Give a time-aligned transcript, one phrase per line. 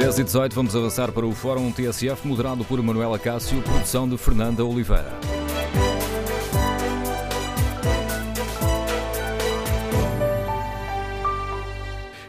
[0.00, 4.16] 10 e 18, vamos avançar para o Fórum TSF, moderado por Manuela Cássio, produção de
[4.16, 5.12] Fernanda Oliveira.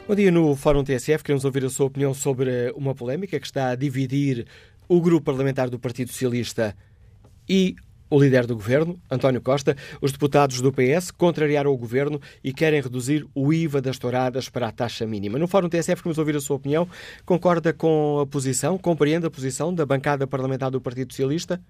[0.06, 1.24] Bom dia no Fórum TSF.
[1.24, 4.46] Queremos ouvir a sua opinião sobre uma polémica que está a dividir
[4.90, 6.76] o grupo parlamentar do Partido Socialista
[7.48, 7.78] e
[8.12, 9.76] o líder do governo, António Costa.
[10.02, 14.68] Os deputados do PS contrariaram o governo e querem reduzir o IVA das touradas para
[14.68, 15.40] a taxa mínima.
[15.40, 16.88] No Fórum TSF queremos ouvir a sua opinião.
[17.26, 21.62] Concorda com a posição, compreende a posição da bancada parlamentar do Partido Socialista?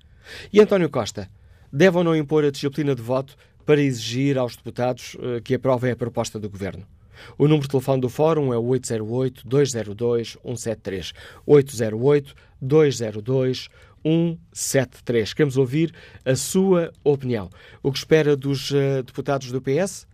[0.52, 1.30] E António Costa,
[1.72, 5.92] deve ou não impor a disciplina de voto para exigir aos deputados eh, que aprovem
[5.92, 6.88] a proposta do governo?
[7.38, 11.14] O número de telefone do Fórum é o 808-202-173.
[14.06, 15.34] 808-202-173.
[15.34, 15.94] Queremos ouvir
[16.26, 17.50] a sua opinião.
[17.82, 20.08] O que espera dos uh, deputados do PS?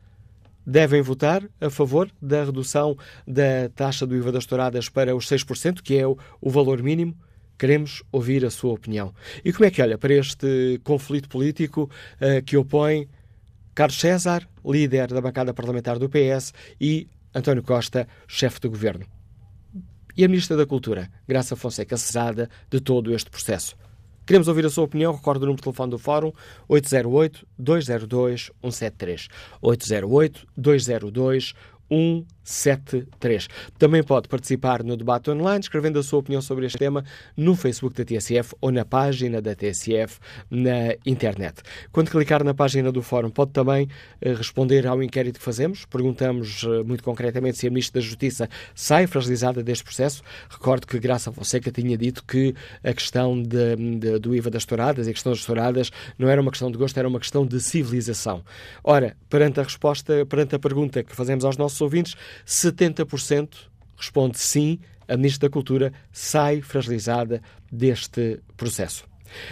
[0.66, 5.82] Devem votar a favor da redução da taxa do IVA das touradas para os 6%,
[5.82, 7.16] que é o, valor mínimo?
[7.58, 9.14] Queremos ouvir a sua opinião.
[9.44, 11.90] E como é que olha para este conflito político
[12.22, 13.08] uh, que opõe
[13.74, 19.17] Carlos César, líder da bancada parlamentar do PS, e António Costa, chefe do governo.
[20.18, 23.78] E a Ministra da Cultura, Graça Fonseca, cesada de todo este processo.
[24.26, 25.14] Queremos ouvir a sua opinião.
[25.14, 26.34] Recordo o número de telefone do Fórum
[26.68, 29.28] 808-202-173.
[29.62, 31.54] 808-202-173.
[32.48, 33.48] 173.
[33.78, 37.04] Também pode participar no debate online, escrevendo a sua opinião sobre este tema
[37.36, 40.18] no Facebook da TSF ou na página da TSF
[40.50, 41.62] na internet.
[41.92, 43.90] Quando clicar na página do Fórum, pode também
[44.22, 45.86] eh, responder ao inquérito que fazemos.
[45.86, 50.24] Perguntamos eh, muito concretamente se a Ministra da Justiça sai fragilizada deste processo.
[50.50, 55.08] Recordo que Graça Fonseca tinha dito que a questão de, de, do IVA das touradas
[55.08, 57.60] e a questão das touradas não era uma questão de gosto, era uma questão de
[57.60, 58.42] civilização.
[58.84, 62.16] Ora, perante a resposta, perante a pergunta que fazemos aos nossos ouvintes,
[62.46, 63.50] 70%
[63.96, 69.06] responde sim, a Ministra da Cultura sai fragilizada deste processo.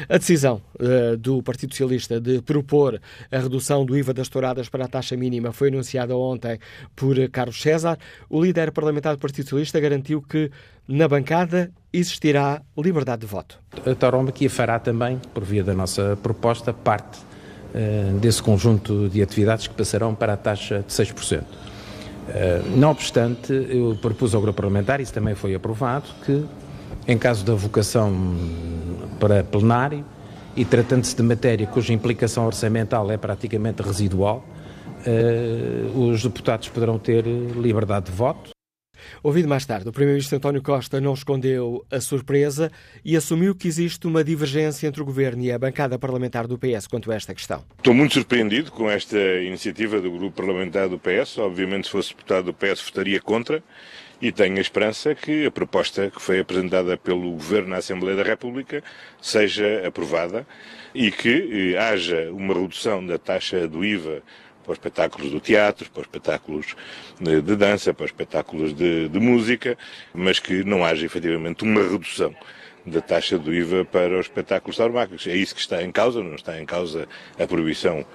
[0.08, 3.00] A decisão uh, do Partido Socialista de propor
[3.32, 6.60] a redução do IVA das touradas para a taxa mínima foi anunciada ontem
[6.96, 7.98] por Carlos César.
[8.30, 10.52] O líder parlamentar do Partido Socialista garantiu que
[10.88, 13.60] na bancada existirá liberdade de voto.
[13.86, 19.68] A tauromaquia fará também, por via da nossa proposta, parte uh, desse conjunto de atividades
[19.68, 21.44] que passarão para a taxa de 6%.
[22.28, 26.44] Eh, não obstante, eu propus ao grupo parlamentar, isso também foi aprovado, que
[27.08, 28.14] em caso da vocação
[29.20, 30.04] para plenário
[30.56, 34.44] e tratando-se de matéria cuja implicação orçamental é praticamente residual,
[35.06, 38.55] uh, os deputados poderão ter liberdade de voto
[39.24, 42.72] Ouvido mais tarde, o Primeiro-Ministro António Costa não escondeu a surpresa
[43.04, 46.88] e assumiu que existe uma divergência entre o Governo e a bancada parlamentar do PS
[46.88, 47.64] quanto a esta questão.
[47.78, 51.38] Estou muito surpreendido com esta iniciativa do grupo parlamentar do PS.
[51.38, 53.64] Obviamente, se fosse deputado do PS, votaria contra.
[54.22, 58.24] E tenho a esperança que a proposta que foi apresentada pelo Governo na Assembleia da
[58.24, 58.82] República
[59.22, 60.48] seja aprovada
[60.94, 64.24] e que eh, haja uma redução da taxa do IVA
[64.66, 66.76] para os espetáculos do teatro, para os espetáculos
[67.22, 69.78] de, de dança, para os espetáculos de, de, música,
[70.14, 72.36] mas que não haja efetivamente uma redução
[72.86, 75.28] da taxa do IVA para os espetáculos tauromáquicos.
[75.28, 77.08] É isso que está em causa, não está em causa
[77.40, 78.06] a proibição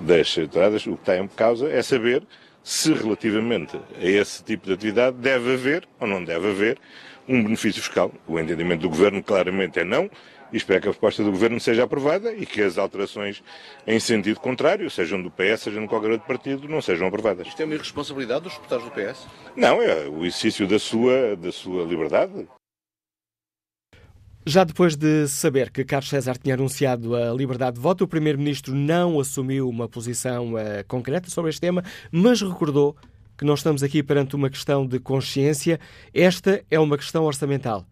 [0.00, 0.86] das entradas.
[0.86, 2.22] O que está em causa é saber
[2.62, 6.78] se relativamente a esse tipo de atividade deve haver ou não deve haver
[7.28, 8.12] um benefício fiscal.
[8.26, 10.10] O entendimento do Governo claramente é não
[10.52, 13.42] e espero que a proposta do Governo seja aprovada e que as alterações
[13.86, 17.46] em sentido contrário, sejam do PS, sejam de qualquer outro partido, não sejam aprovadas.
[17.46, 19.26] Isto é uma irresponsabilidade dos deputados do PS?
[19.56, 22.46] Não, é o exercício da sua, da sua liberdade.
[24.46, 28.74] Já depois de saber que Carlos César tinha anunciado a liberdade de voto, o Primeiro-Ministro
[28.74, 32.96] não assumiu uma posição uh, concreta sobre este tema, mas recordou
[33.36, 35.78] que nós estamos aqui perante uma questão de consciência.
[36.14, 37.86] Esta é uma questão orçamental.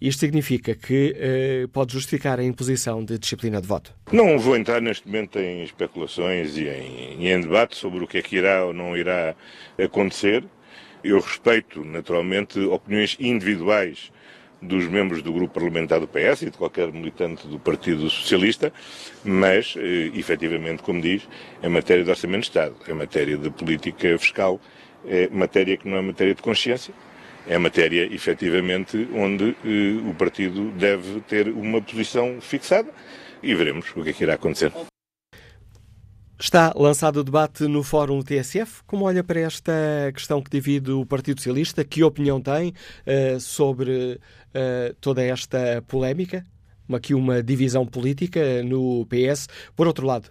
[0.00, 3.94] Isto significa que eh, pode justificar a imposição de disciplina de voto?
[4.12, 8.22] Não vou entrar neste momento em especulações e em, em debate sobre o que é
[8.22, 9.34] que irá ou não irá
[9.82, 10.44] acontecer.
[11.02, 14.10] Eu respeito, naturalmente, opiniões individuais
[14.64, 18.72] dos membros do grupo parlamentar do PS e de qualquer militante do Partido Socialista,
[19.22, 21.28] mas, eh, efetivamente, como diz,
[21.62, 24.60] é matéria de orçamento de Estado, é matéria de política fiscal,
[25.06, 26.94] é matéria que não é matéria de consciência,
[27.46, 32.90] é matéria, efetivamente, onde eh, o partido deve ter uma posição fixada
[33.42, 34.72] e veremos o que é que irá acontecer.
[36.38, 38.82] Está lançado o debate no Fórum TSF.
[38.86, 39.72] Como olha para esta
[40.12, 41.84] questão que divide o Partido Socialista?
[41.84, 42.70] Que opinião tem
[43.06, 46.44] uh, sobre uh, toda esta polémica?
[46.92, 49.48] Aqui uma divisão política no PS.
[49.76, 50.30] Por outro lado,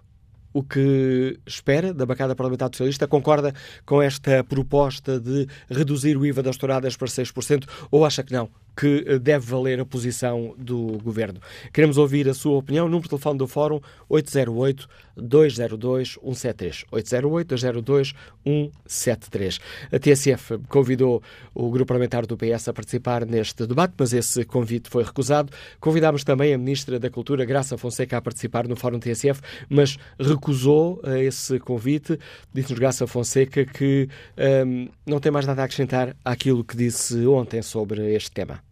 [0.53, 3.07] o que espera da bancada parlamentar socialista?
[3.07, 3.53] Concorda
[3.85, 8.49] com esta proposta de reduzir o IVA das touradas para 6% ou acha que não?
[8.75, 11.39] Que eh, deve valer a posição do Governo.
[11.71, 12.85] Queremos ouvir a sua opinião.
[12.85, 13.79] Número de telefone do Fórum
[14.09, 16.85] 808-202-173.
[16.91, 19.59] 808-202-173.
[19.91, 21.21] A TSF convidou
[21.53, 25.51] o grupo parlamentar do PS a participar neste debate, mas esse convite foi recusado.
[25.79, 30.99] Convidámos também a Ministra da Cultura, Graça Fonseca, a participar no Fórum TSF, mas recusou
[31.03, 32.19] eh, esse convite.
[32.53, 37.61] Disse-nos Graça Fonseca que ehm, não tem mais nada a acrescentar àquilo que disse ontem
[37.61, 38.62] sobre este tema.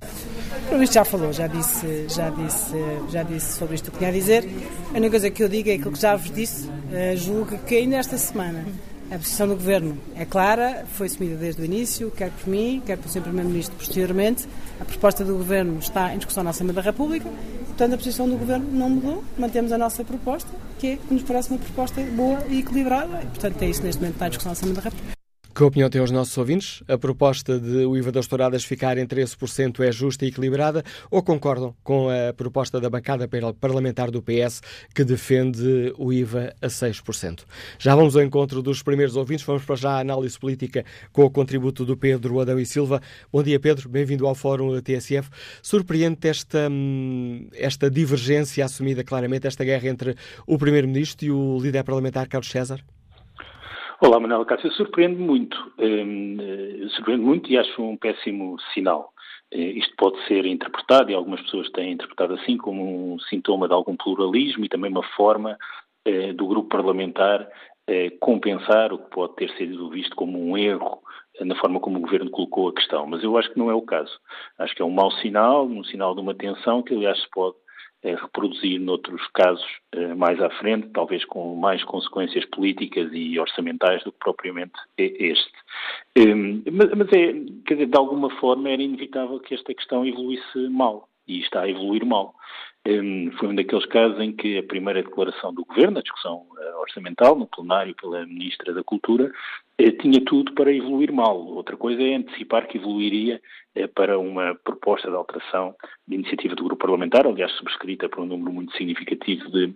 [0.71, 2.75] O Luís já falou, já disse, já, disse,
[3.09, 4.47] já disse sobre isto o que tinha a dizer.
[4.93, 7.75] A única coisa que eu digo é aquilo que já vos disse, uh, julgo que
[7.75, 8.65] ainda esta semana
[9.11, 12.97] a posição do Governo é clara, foi assumida desde o início, quer por mim, quer
[12.97, 13.21] pelo Sr.
[13.21, 14.47] Primeiro-Ministro posteriormente.
[14.79, 17.29] A proposta do Governo está em discussão na Assembleia da República,
[17.67, 20.49] portanto a posição do Governo não mudou, mantemos a nossa proposta,
[20.79, 23.99] que é que nos parece uma proposta boa e equilibrada, e, portanto é isso neste
[23.99, 25.20] momento está em discussão na Assembleia da República.
[25.53, 26.81] Que opinião têm os nossos ouvintes?
[26.87, 31.21] A proposta de o IVA das touradas ficar em 13% é justa e equilibrada ou
[31.21, 33.27] concordam com a proposta da bancada
[33.59, 34.61] parlamentar do PS
[34.95, 37.41] que defende o IVA a 6%?
[37.77, 39.45] Já vamos ao encontro dos primeiros ouvintes.
[39.45, 43.01] Vamos para já a análise política com o contributo do Pedro Adão e Silva.
[43.31, 43.89] Bom dia, Pedro.
[43.89, 45.29] Bem-vindo ao Fórum TSF.
[45.61, 50.15] Surpreende esta, hum, esta divergência assumida claramente, esta guerra entre
[50.47, 52.81] o Primeiro-Ministro e o líder parlamentar Carlos César?
[54.03, 54.71] Olá, Manuela Cássio.
[54.71, 55.55] Surpreende muito.
[55.77, 59.13] Uh, surpreende muito e acho um péssimo sinal.
[59.53, 63.75] Uh, isto pode ser interpretado, e algumas pessoas têm interpretado assim, como um sintoma de
[63.75, 65.55] algum pluralismo e também uma forma
[66.07, 67.47] uh, do grupo parlamentar
[68.21, 71.01] compensar o que pode ter sido visto como um erro
[71.41, 73.05] na forma como o Governo colocou a questão.
[73.05, 74.17] Mas eu acho que não é o caso.
[74.57, 77.57] Acho que é um mau sinal, um sinal de uma tensão que, aliás, se pode
[78.03, 84.11] reproduzir noutros casos eh, mais à frente, talvez com mais consequências políticas e orçamentais do
[84.11, 85.51] que propriamente este.
[86.15, 87.33] Ehm, mas é,
[87.65, 91.69] quer dizer, de alguma forma era inevitável que esta questão evoluísse mal e está a
[91.69, 92.33] evoluir mal.
[92.83, 96.75] Ehm, foi um daqueles casos em que a primeira declaração do Governo, a discussão eh,
[96.77, 99.31] orçamental, no plenário pela Ministra da Cultura,
[99.77, 101.37] eh, tinha tudo para evoluir mal.
[101.37, 103.39] Outra coisa é antecipar que evoluiria
[103.75, 105.75] eh, para uma proposta de alteração
[106.07, 109.67] de iniciativa do grupo parlamentar, aliás subscrita por um número muito significativo de,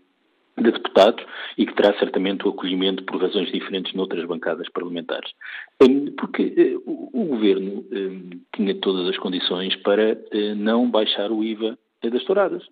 [0.58, 1.24] de deputados
[1.60, 5.32] e que terá certamente o acolhimento por razões diferentes noutras bancadas parlamentares.
[5.80, 10.18] Hum, porque o governo hum, tinha todas as condições para
[10.58, 11.78] não baixar o IVA
[12.10, 12.64] das touradas,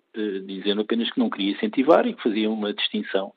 [0.46, 3.32] dizendo apenas que não queria incentivar e que fazia uma distinção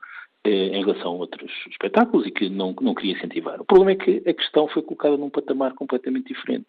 [0.48, 3.60] eh, em relação a outros espetáculos e que não, não queria incentivar.
[3.60, 6.68] O problema é que a questão foi colocada num patamar completamente diferente,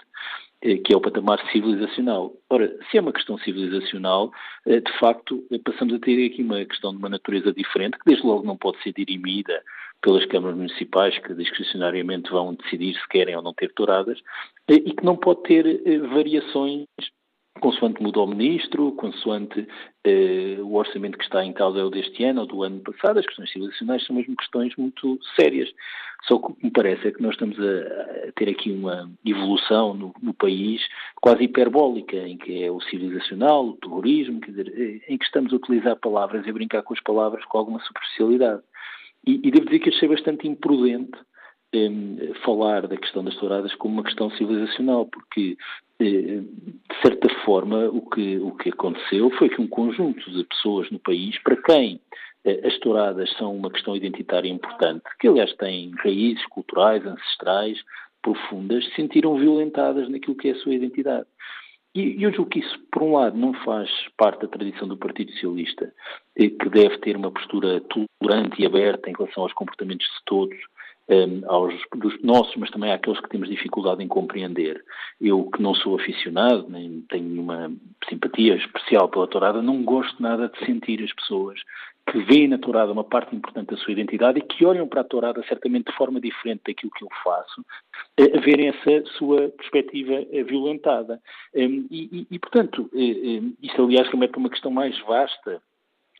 [0.62, 2.32] eh, que é o patamar civilizacional.
[2.50, 4.32] Ora, se é uma questão civilizacional,
[4.66, 8.26] eh, de facto, passamos a ter aqui uma questão de uma natureza diferente, que desde
[8.26, 9.62] logo não pode ser dirimida
[10.02, 14.18] pelas câmaras municipais, que discricionariamente vão decidir se querem ou não ter touradas,
[14.68, 16.84] e que não pode ter variações
[17.58, 19.66] consoante mudou o ministro, consoante
[20.04, 23.18] eh, o orçamento que está em causa é o deste ano ou do ano passado,
[23.18, 25.68] as questões civilizacionais são mesmo questões muito sérias.
[26.26, 29.10] Só que o que me parece é que nós estamos a, a ter aqui uma
[29.24, 30.82] evolução no, no, país
[31.20, 35.52] quase hiperbólica, em que é o civilizacional, o terrorismo, quer dizer, eh, em que estamos
[35.52, 38.62] a utilizar palavras e a brincar com as palavras com alguma superficialidade.
[39.26, 41.18] E, e devo dizer que achei bastante imprudente
[41.72, 45.56] eh, falar da questão das touradas como uma questão civilizacional, porque
[46.00, 50.98] de certa forma o que, o que aconteceu foi que um conjunto de pessoas no
[50.98, 52.00] país, para quem
[52.44, 57.78] eh, as touradas são uma questão identitária importante, que aliás têm raízes culturais, ancestrais,
[58.22, 61.26] profundas, se sentiram violentadas naquilo que é a sua identidade.
[61.94, 65.32] E eu julgo que isso, por um lado, não faz parte da tradição do Partido
[65.32, 65.92] Socialista,
[66.36, 70.56] que deve ter uma postura tolerante e aberta em relação aos comportamentos de todos,
[71.08, 74.84] um, aos dos nossos, mas também àqueles que temos dificuldade em compreender.
[75.20, 77.72] Eu, que não sou aficionado, nem tenho nenhuma
[78.08, 81.60] simpatia especial pela tourada, não gosto nada de sentir as pessoas
[82.10, 85.04] que veem na tourada uma parte importante da sua identidade e que olham para a
[85.04, 87.64] tourada certamente de forma diferente daquilo que eu faço,
[88.18, 91.20] a verem essa sua perspectiva eh, violentada.
[91.54, 95.60] Um, e, e, portanto, eh, isto aliás remete a uma questão mais vasta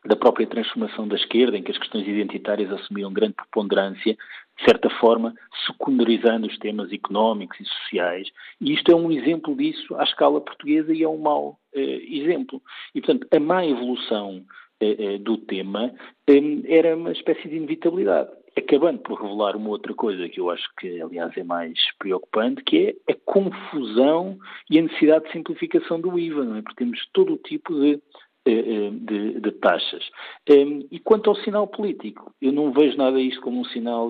[0.05, 4.17] da própria transformação da esquerda, em que as questões identitárias assumiam grande preponderância,
[4.59, 5.33] de certa forma,
[5.65, 8.27] secundarizando os temas económicos e sociais.
[8.59, 12.61] E isto é um exemplo disso à escala portuguesa e é um mau eh, exemplo.
[12.93, 14.43] E, portanto, a má evolução
[14.81, 15.93] eh, eh do tema
[16.27, 18.31] eh, era uma espécie de inevitabilidade.
[18.57, 22.97] Acabando por revelar uma outra coisa que eu acho que, aliás, é mais preocupante, que
[23.07, 24.37] é a confusão
[24.69, 26.61] e a necessidade de simplificação do IVA, não é?
[26.61, 28.01] Porque temos todo o tipo de
[28.45, 30.03] de, de, taxas.
[30.47, 34.09] E quanto ao sinal político, eu não vejo nada isto como um sinal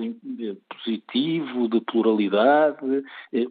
[0.69, 3.03] positivo de pluralidade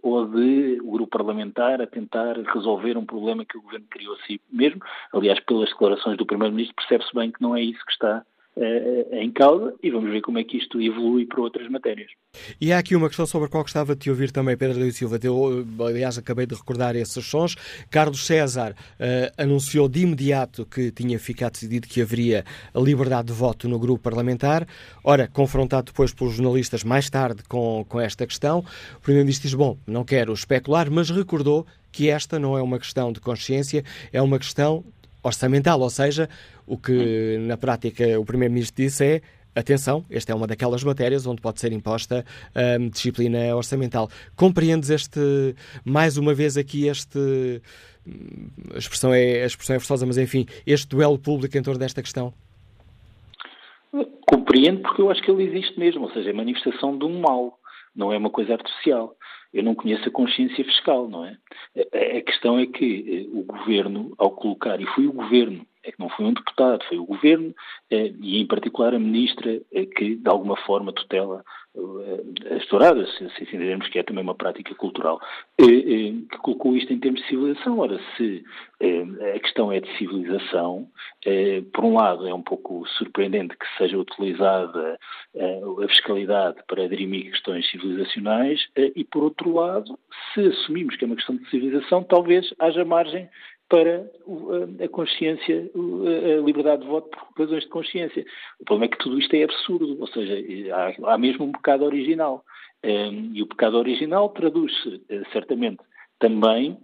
[0.03, 4.27] ou de o grupo parlamentar a tentar resolver um problema que o governo criou a
[4.27, 4.81] si mesmo.
[5.13, 8.25] Aliás, pelas declarações do Primeiro-Ministro, percebe-se bem que não é isso que está
[9.12, 12.11] em causa e vamos ver como é que isto evolui para outras matérias.
[12.61, 14.97] E há aqui uma questão sobre a qual gostava de te ouvir também, Pedro Luís
[14.97, 15.19] Silva.
[15.23, 17.57] Eu, aliás, acabei de recordar esses sons.
[17.91, 23.69] Carlos César uh, anunciou de imediato que tinha ficado decidido que haveria liberdade de voto
[23.69, 24.67] no grupo parlamentar.
[25.05, 28.65] Ora, confrontado depois pelos jornalistas mais tarde com, com esta questão,
[28.97, 33.12] o Primeiro-Ministro diz: Bom, não quero especular, mas recordou que esta não é uma questão
[33.12, 34.85] de consciência, é uma questão
[35.29, 36.29] orçamental, ou seja,
[36.67, 39.23] o que na prática o Primeiro-Ministro disse é
[39.55, 42.25] atenção, esta é uma daquelas matérias onde pode ser imposta
[42.81, 44.09] um, disciplina orçamental.
[44.37, 45.55] Compreendes este,
[45.85, 47.19] mais uma vez aqui este,
[48.07, 51.81] hum, a expressão é, a expressão é forçosa, mas enfim, este duelo público em torno
[51.81, 52.33] desta questão?
[54.27, 57.59] Compreendo porque eu acho que ele existe mesmo, ou seja, é manifestação de um mal,
[57.95, 59.15] não é uma coisa artificial
[59.59, 61.37] eu não conheço a consciência fiscal, não é?
[61.77, 65.99] A, questão é que eh, o governo, ao colocar, e foi o governo, é que
[65.99, 67.54] não foi um deputado, foi o governo,
[67.90, 71.42] eh, e em particular a ministra, eh, que de alguma forma tutela
[72.57, 75.21] as touradas, se entendermos que é também uma prática cultural,
[75.57, 77.78] que colocou isto em termos de civilização.
[77.78, 78.42] Ora, se
[79.37, 80.88] a questão é de civilização,
[81.73, 84.99] por um lado é um pouco surpreendente que seja utilizada
[85.37, 89.97] a fiscalidade para dirimir questões civilizacionais, e por outro lado,
[90.35, 93.28] se assumimos que é uma questão de civilização, talvez haja margem
[93.69, 94.11] para
[94.83, 98.25] a consciência, a liberdade de voto por razões de consciência.
[98.61, 100.35] O problema é que tudo isto é absurdo, ou seja,
[100.75, 102.45] há, há mesmo um pecado original.
[102.83, 105.83] E o pecado original traduz-se, eh, certamente,
[106.19, 106.79] também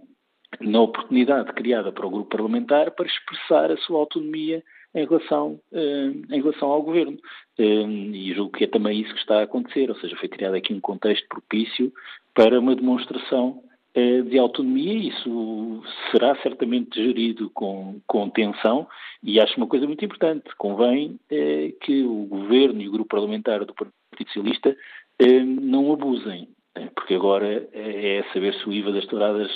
[0.60, 4.62] na oportunidade criada para o grupo parlamentar para expressar a sua autonomia
[4.94, 7.18] em relação, em relação ao governo.
[7.58, 10.72] E julgo que é também isso que está a acontecer, ou seja, foi criado aqui
[10.72, 11.92] um contexto propício
[12.32, 13.63] para uma demonstração
[13.94, 15.08] de autonomia.
[15.08, 18.86] Isso será certamente gerido com, com tensão
[19.22, 20.44] e acho uma coisa muito importante.
[20.56, 24.76] Convém eh, que o governo e o grupo parlamentar do Partido Socialista
[25.18, 26.48] eh, não abusem
[26.94, 29.50] porque agora é saber se o IVA das touradas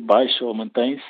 [0.00, 1.02] baixa ou mantém-se,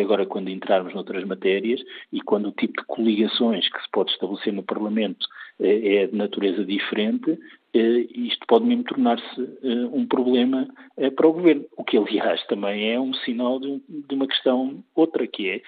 [0.00, 1.80] agora quando entrarmos noutras matérias
[2.12, 5.26] e quando o tipo de coligações que se pode estabelecer no Parlamento
[5.58, 7.38] é de natureza diferente,
[7.74, 11.64] eh, isto pode mesmo tornar-se eh, um problema eh, para o governo.
[11.76, 13.82] O que, aliás, também é um sinal de,
[14.12, 15.62] uma questão outra, que é,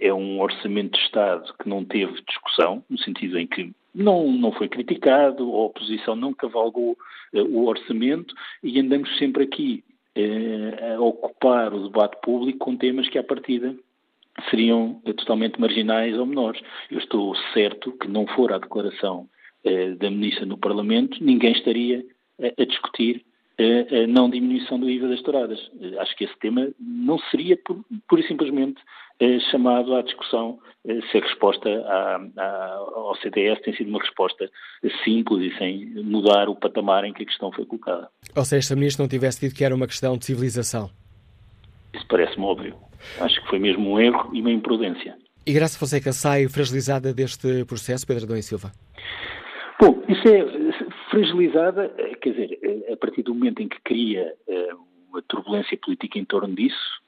[0.00, 4.52] é um orçamento de Estado que não teve discussão, no sentido em que não, não
[4.52, 6.96] foi criticado, a oposição não cavalgou
[7.32, 9.82] o orçamento e andamos sempre aqui
[10.94, 13.74] a ocupar o debate público com temas que, à partida,
[14.50, 16.60] seriam totalmente marginais ou menores.
[16.90, 19.28] Eu estou certo que não for a declaração
[19.64, 22.04] eh, da ministra no Parlamento, ninguém estaria
[22.38, 23.24] a discutir
[23.58, 25.70] a não diminuição do IVA das touradas.
[25.80, 27.58] Eh, acho que esse tema não seria
[28.06, 28.80] pura e simplesmente
[29.20, 30.58] eh, chamado à discussão
[31.10, 34.48] se a resposta à, à, ao CDS tem sido uma resposta
[35.02, 38.08] simples e sem mudar o patamar em que a questão foi colocada.
[38.36, 40.88] Ou seja, se a ministra não tivesse dito que era uma questão de civilização?
[41.92, 42.76] Isso parece-me óbvio.
[43.20, 45.16] Acho que foi mesmo um erro e uma imprudência.
[45.46, 48.72] E Graça Fonseca sai fragilizada deste processo, Pedro Adão e Silva?
[49.80, 50.44] Bom, isso é
[51.10, 54.68] fragilizada, eh, quer dizer, eh, a partir do momento em que cria eh,
[55.08, 57.00] uma turbulência política em torno disso,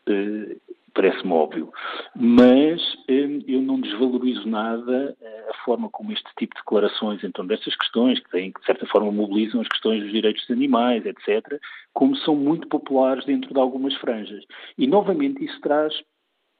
[0.99, 1.73] parece-me óbvio.
[2.17, 5.17] Mas eu não desvalorizo nada
[5.49, 8.85] a forma como este tipo de declarações em torno destas questões, que, têm, de certa
[8.87, 11.61] forma mobilizam as questões dos direitos dos animais, etc.,
[11.95, 14.45] como são muito populares dentro de algumas franjas.
[14.76, 15.95] E, novamente, isso traz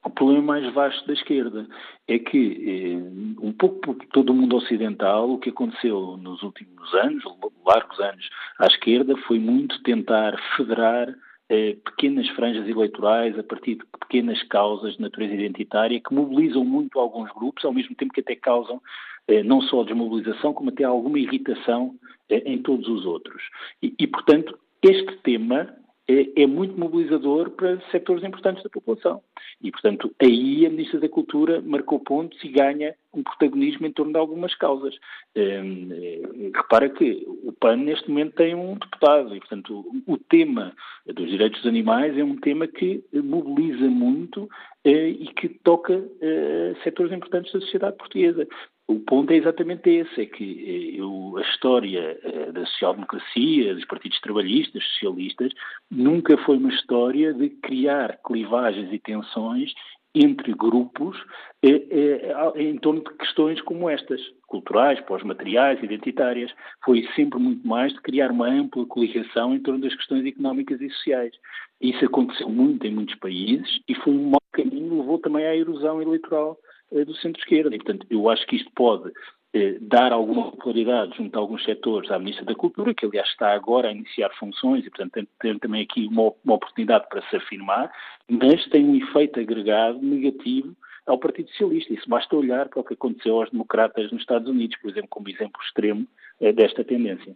[0.05, 1.67] o problema mais vasto da esquerda
[2.07, 6.93] é que, eh, um pouco por todo o mundo ocidental, o que aconteceu nos últimos
[6.93, 7.21] anos,
[7.65, 11.13] largos anos, à esquerda, foi muito tentar federar
[11.49, 16.99] eh, pequenas franjas eleitorais a partir de pequenas causas de natureza identitária que mobilizam muito
[16.99, 18.81] alguns grupos, ao mesmo tempo que até causam
[19.27, 21.95] eh, não só desmobilização, como até alguma irritação
[22.29, 23.41] em todos os outros.
[23.81, 25.75] E, e portanto, este tema
[26.09, 29.21] é, é, muito mobilizador para setores importantes da população.
[29.61, 34.13] E, portanto, aí a Ministra da Cultura marcou pontos e ganha um protagonismo em torno
[34.13, 34.95] de algumas causas.
[35.35, 40.17] Hum, eh, repara que o PAN, neste momento, tem um deputado e, portanto, o, o
[40.17, 40.73] tema
[41.05, 44.49] dos direitos dos animais é um tema que mobiliza muito
[44.83, 48.47] eh, e que toca eh, setores importantes da sociedade portuguesa.
[48.89, 53.85] O ponto é exatamente esse, é que eh, eu, a história eh, da social-democracia, dos
[53.85, 55.51] partidos trabalhistas, socialistas,
[55.91, 59.71] nunca foi uma história de criar clivagens e tensões
[60.15, 61.15] entre grupos
[61.61, 66.51] é, em torno de questões como estas, culturais, pós-materiais, identitárias.
[66.83, 70.89] Foi sempre muito mais de criar uma ampla coligação em torno das questões económicas e
[70.89, 71.35] sociais.
[71.79, 76.01] Isso aconteceu muito em muitos países e foi um mau caminho, levou também à erosão
[76.01, 77.75] eleitoral eh, do centro-esquerda.
[77.75, 79.11] E, portanto, eu acho que isto pode
[79.51, 83.51] eh, dar alguma popularidade junto a alguns setores à Ministra da Cultura, que aliás está
[83.51, 87.35] agora a iniciar funções e, portanto, tem, tem também aqui uma, uma, oportunidade para se
[87.35, 87.91] afirmar,
[88.29, 90.75] mas tem um efeito agregado negativo
[91.07, 91.91] ao Partido Socialista.
[91.91, 95.29] Isso basta olhar para o que aconteceu aos democratas nos Estados Unidos, por exemplo, como
[95.29, 96.05] exemplo extremo
[96.39, 97.35] eh, desta tendência.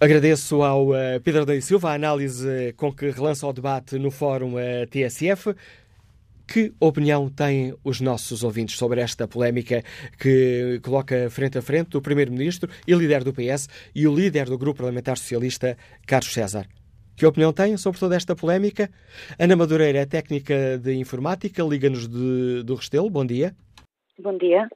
[0.00, 0.88] Agradeço ao
[1.22, 4.54] Pedro da Silva a análise com que relança o debate no Fórum
[4.90, 5.54] TSF.
[6.46, 9.82] Que opinião têm os nossos ouvintes sobre esta polémica
[10.18, 14.56] que coloca frente a frente o Primeiro-Ministro e líder do PS e o líder do
[14.56, 15.76] Grupo Parlamentar Socialista,
[16.06, 16.66] Carlos César?
[17.16, 18.90] Que opinião têm sobre toda esta polémica?
[19.38, 23.08] Ana Madureira é técnica de informática, liga-nos do Restelo.
[23.10, 23.56] Bom dia.
[24.18, 24.68] Bom dia.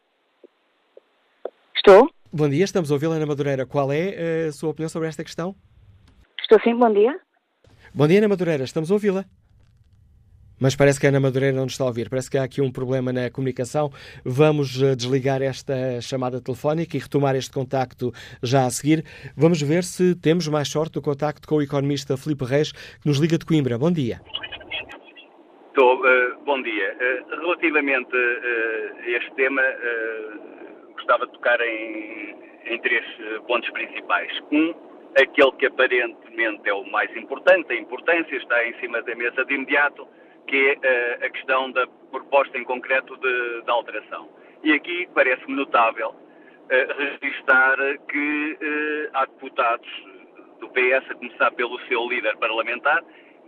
[1.76, 2.10] Estou?
[2.32, 3.66] Bom dia, estamos a ouvir Ana Madureira.
[3.66, 5.54] Qual é eh, a sua opinião sobre esta questão?
[6.40, 7.18] Estou sim, bom dia.
[7.94, 9.24] Bom dia, Ana Madureira, estamos a ouvi-la.
[10.60, 12.10] Mas parece que a Ana Madureira não nos está a ouvir.
[12.10, 13.90] Parece que há aqui um problema na comunicação.
[14.22, 18.12] Vamos eh, desligar esta chamada telefónica e retomar este contacto
[18.42, 19.02] já a seguir.
[19.34, 23.16] Vamos ver se temos mais sorte do contacto com o economista Filipe Reis, que nos
[23.16, 23.78] liga de Coimbra.
[23.78, 24.20] Bom dia.
[25.68, 26.94] Estou, uh, bom dia.
[26.94, 29.62] Uh, relativamente uh, a este tema,
[30.92, 32.36] gostava de tocar em,
[32.66, 33.04] em três
[33.46, 34.30] pontos principais.
[34.52, 34.74] Um,
[35.16, 39.54] aquele que aparentemente é o mais importante, a importância está em cima da mesa de
[39.54, 40.06] imediato,
[40.46, 44.28] que é uh, a questão da proposta em concreto de, de alteração.
[44.62, 47.76] E aqui parece-me notável uh, registrar
[48.08, 49.88] que uh, há deputados
[50.60, 53.02] do PS, a começar pelo seu líder parlamentar,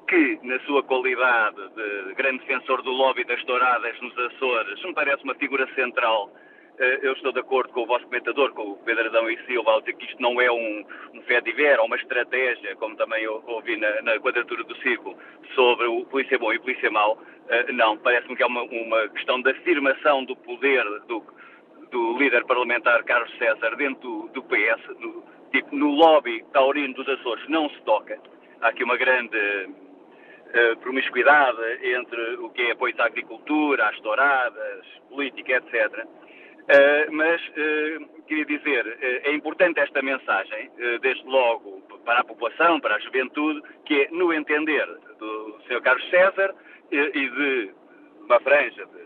[0.08, 5.22] que, na sua qualidade de grande defensor do lobby das touradas nos Açores, me parece
[5.24, 6.41] uma figura central eh,
[6.78, 9.80] eu estou de acordo com o vosso comentador, com o Pedro Adão e Silva, ao
[9.80, 13.26] dizer que isto não é um, um fé de ver ou uma estratégia, como também
[13.28, 15.16] ouvi na, na quadratura do círculo,
[15.54, 17.12] sobre o polícia bom e polícia mau.
[17.14, 21.22] Uh, não, parece-me que é uma, uma, questão de afirmação do poder do,
[21.90, 27.08] do líder parlamentar Carlos César dentro do, do PS, no, tipo, no lobby taurino dos
[27.08, 28.18] Açores não se toca.
[28.62, 34.86] Há aqui uma grande uh, promiscuidade entre o que é apoio à agricultura, às touradas,
[35.10, 36.06] política, etc.
[36.62, 40.70] Uh, mas uh, queria dizer, uh, é importante esta mensagem,
[41.00, 44.86] desde logo para a população, para a juventude, que é no entender
[45.18, 45.80] do Sr.
[45.82, 46.54] Carlos César
[46.90, 47.74] e de
[48.20, 49.02] uma franja de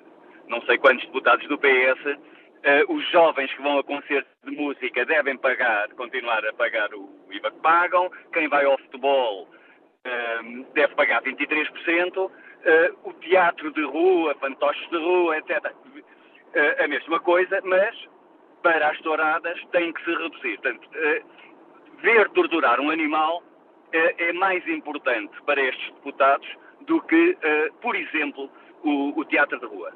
[0.49, 2.19] não sei quantos deputados do PS,
[2.89, 7.51] os jovens que vão a concertos de música devem pagar, continuar a pagar o IVA
[7.51, 9.49] que pagam, quem vai ao futebol
[10.73, 12.31] deve pagar 23%,
[13.05, 15.73] o teatro de rua, fantoches de rua, etc
[16.57, 17.95] uh, a mesma coisa, mas
[18.63, 20.59] para as touradas tem que se reduzir.
[20.61, 23.43] Portanto, uh, ver torturar um animal uh,
[23.93, 26.49] é mais importante para estes deputados
[26.83, 27.37] do que,
[27.81, 28.49] por exemplo,
[28.85, 29.93] o, teatro de rua.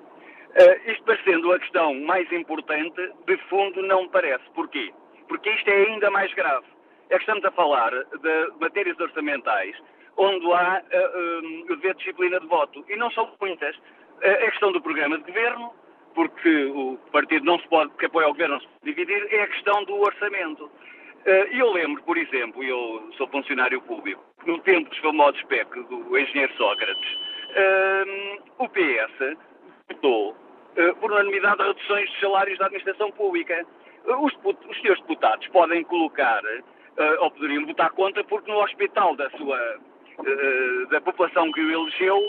[0.86, 4.42] isto parecendo a questão mais importante, de fundo não parece.
[4.54, 4.92] Porquê?
[5.28, 6.66] Porque isto é ainda mais grave.
[7.10, 9.76] É que estamos a falar de matérias orçamentais
[10.16, 12.84] onde há uh, dever de disciplina de voto.
[12.88, 13.76] E não são muitas.
[14.20, 15.72] a questão do programa de governo,
[16.14, 19.42] porque o partido não se pode, que apoia o governo não se pode dividir, é
[19.42, 20.70] a questão do orçamento.
[21.24, 26.18] Eh, eu lembro, por exemplo, eu sou funcionário público, no tempo dos famosos PEC do
[26.18, 27.18] engenheiro Sócrates,
[27.54, 29.36] eh, o PS
[29.88, 30.36] votou
[30.76, 33.66] eh, por unanimidade reduções de salários da administração pública.
[34.06, 36.40] Os, os seus deputados podem colocar,
[37.20, 39.78] ou poderiam votar contra, porque no hospital da sua
[40.90, 42.20] da população que o elegeu,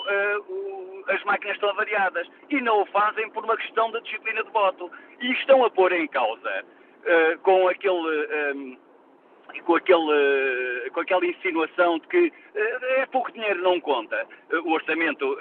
[1.08, 4.92] as máquinas estão avariadas e não o fazem por uma questão de disciplina de voto.
[5.20, 6.66] E estão a pôr em causa,
[7.02, 7.94] uh, com aquele.
[7.94, 13.80] Um, eh, com, aquele, uh, com aquela insinuação de que uh, é pouco dinheiro, não
[13.82, 14.26] conta.
[14.64, 15.38] o orçamento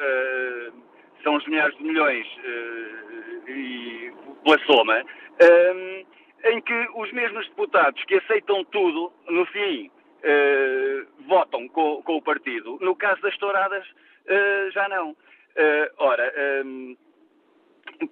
[1.22, 2.26] são os milhares de milhões
[3.46, 5.04] e pela soma,
[6.44, 9.90] em que os mesmos deputados que aceitam tudo, no fim,
[11.26, 12.78] votam com, com, o partido.
[12.80, 13.86] No caso das touradas,
[14.72, 15.10] já não.
[15.10, 16.32] Uh, ora,
[16.64, 16.96] um,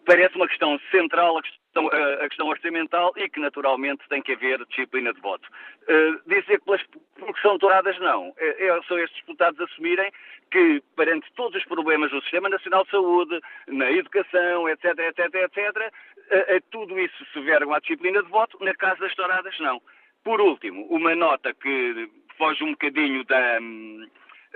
[0.05, 4.65] parece uma questão central a questão, a questão, orçamental e que naturalmente tem que haver
[4.67, 5.49] disciplina de voto.
[5.83, 6.83] Uh, dizer que pelas
[7.15, 8.33] porque são douradas, não.
[8.39, 10.11] É, são estes deputados assumirem
[10.51, 15.59] que, perante todos os problemas do Sistema Nacional de Saúde, na educação, etc, etc, etc,
[15.77, 19.81] uh, uh, tudo isso se vergam à disciplina de voto, na casa das touradas, não.
[20.25, 23.59] Por último, uma nota que foge um bocadinho da.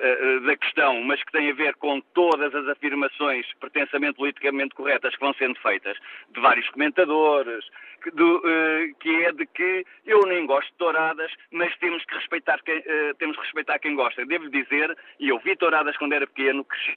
[0.01, 4.75] Um, uh, da questão, mas que tem a ver com todas as afirmações pretensamente politicamente
[4.75, 5.97] corretas que vão sendo feitas
[6.31, 7.65] de vários comentadores,
[8.03, 12.15] que, do, uh, que é de que eu nem gosto de touradas, mas temos que
[12.15, 14.25] respeitar quem, uh, temos que respeitar quem gosta.
[14.25, 16.97] Devo dizer, e eu vi touradas quando era pequeno, cresci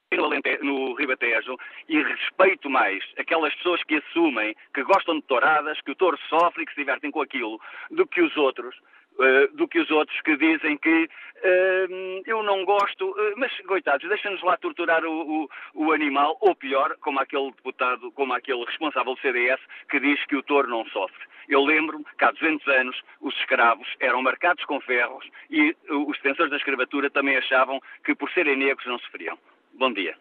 [0.62, 1.58] no Ribatejo,
[1.90, 6.64] e respeito mais aquelas pessoas que assumem que gostam de touradas, que o touro sofre
[6.64, 7.60] e que se divertem com aquilo,
[7.92, 8.76] do que os outros
[9.18, 14.08] uh, do que os outros que dizem que uh, eu não gosto, uh, mas coitados,
[14.08, 19.16] deixa-nos lá torturar o, o, o, animal, ou pior, como aquele deputado, como aquele responsável
[19.16, 21.26] do CDS que diz que o touro não sofre.
[21.48, 26.50] Eu lembro-me que há 200 anos os escravos eram marcados com ferros e os defensores
[26.50, 29.38] da escravatura também achavam que por serem negros não sofriam.
[29.74, 30.16] Bom dia.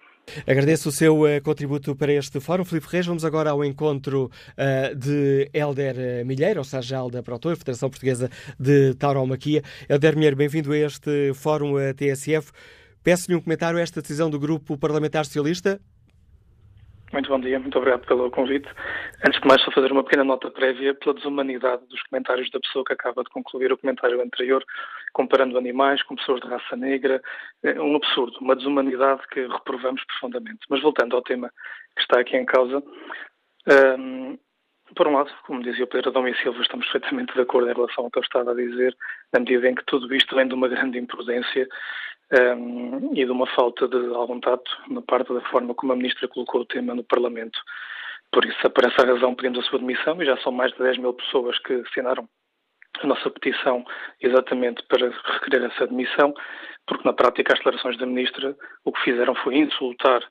[0.46, 2.64] Agradeço o seu uh, contributo para este fórum.
[2.64, 7.56] Filipe Reis, vamos agora ao encontro uh, de Helder eh, Milheiro, ou seja, Alda Protor,
[7.56, 9.62] Federação Portuguesa de Tauromaquia.
[9.88, 12.50] Helder Milheiro, bem-vindo a este fórum a TSF.
[13.02, 15.80] Peço-lhe um comentário a esta decisão do Grupo Parlamentar Socialista.
[17.12, 18.69] Muito bom dia, muito obrigado pelo convite.
[19.25, 22.85] Antes de mais, só fazer uma pequena nota prévia pela desumanidade dos comentários da pessoa
[22.85, 24.64] que acaba de concluir o comentário anterior,
[25.12, 27.23] comparando animais com pessoas de raça negra.
[27.62, 30.61] É um absurdo, uma desumanidade que reprovamos profundamente.
[30.69, 31.51] Mas voltando ao tema
[31.95, 32.83] que está aqui em causa,
[33.99, 34.37] um,
[34.94, 37.74] por um lado, como dizia o Pedro Adão e Silva, estamos perfeitamente de acordo em
[37.74, 38.96] relação ao que ele estava a dizer,
[39.33, 41.68] na medida em que tudo isto vem de uma grande imprudência
[42.33, 46.28] um, e de uma falta de algum tato na parte da forma como a Ministra
[46.28, 47.59] colocou o tema no Parlamento.
[48.33, 50.98] Por isso, por essa razão, pedimos a sua demissão e já são mais de 10
[50.98, 52.28] mil pessoas que assinaram
[53.00, 53.85] a nossa petição
[54.20, 56.33] exatamente para requerer essa demissão,
[56.87, 60.22] porque na prática as declarações da Ministra o que fizeram foi insultar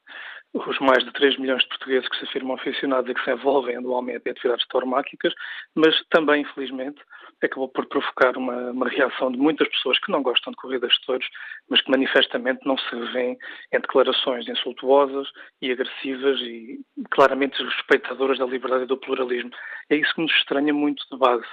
[0.53, 3.75] os mais de 3 milhões de portugueses que se afirmam aficionados e que se envolvem
[3.75, 5.33] anualmente em atividades tauromáquicas,
[5.75, 7.01] mas também, infelizmente,
[7.41, 11.05] acabou por provocar uma, uma, reação de muitas pessoas que não gostam de corridas de
[11.05, 11.27] touros,
[11.69, 13.37] mas que manifestamente não se revêem
[13.73, 15.27] em declarações insultuosas
[15.61, 19.51] e agressivas e claramente respeitadoras da liberdade e do pluralismo.
[19.89, 21.47] É isso que nos estranha muito de base.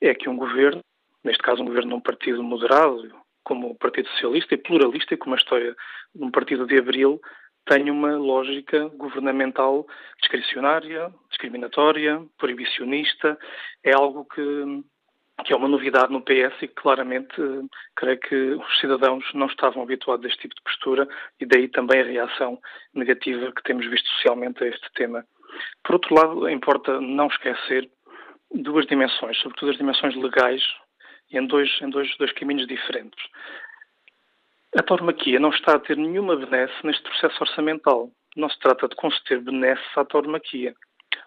[0.00, 0.80] É que um governo,
[1.22, 5.34] neste caso um governo de um partido moderado, como o Partido Socialista, e pluralista, como
[5.34, 5.74] a história
[6.14, 7.20] de um partido de abril,
[7.68, 9.86] tem uma lógica governamental
[10.20, 13.38] discricionária, discriminatória, proibicionista.
[13.84, 14.84] É algo que,
[15.44, 17.36] que é uma novidade no PS e que claramente
[17.94, 21.06] creio que os cidadãos não estavam habituados a este tipo de postura
[21.38, 22.58] e daí também a reação
[22.94, 25.24] negativa que temos visto socialmente a este tema.
[25.84, 27.88] Por outro lado, importa não esquecer
[28.50, 30.62] duas dimensões, sobretudo as dimensões legais,
[31.30, 33.22] em dois, em dois, dois caminhos diferentes.
[34.76, 38.10] A tauromaquia não está a ter nenhuma benesse neste processo orçamental.
[38.36, 40.74] Não se trata de conceder benesse à tauromaquia.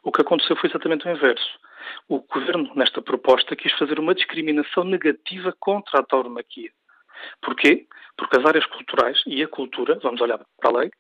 [0.04, 1.60] O que aconteceu foi exatamente o inverso.
[2.08, 6.72] O governo, nesta proposta, quis fazer uma discriminação negativa contra a tauromaquia.
[7.42, 7.88] Porquê?
[8.16, 10.92] Porque as áreas culturais e a cultura, vamos olhar para a lei,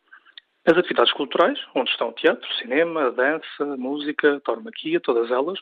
[0.65, 4.99] as atividades culturais, onde estão o teatro, o cinema, a dança, a música, a tauromaquia,
[4.99, 5.59] todas elas,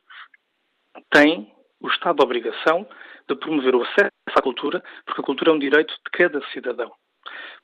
[1.11, 2.87] têm o Estado de obrigação
[3.27, 6.91] de promover o acesso à cultura, porque a cultura é um direito de cada cidadão.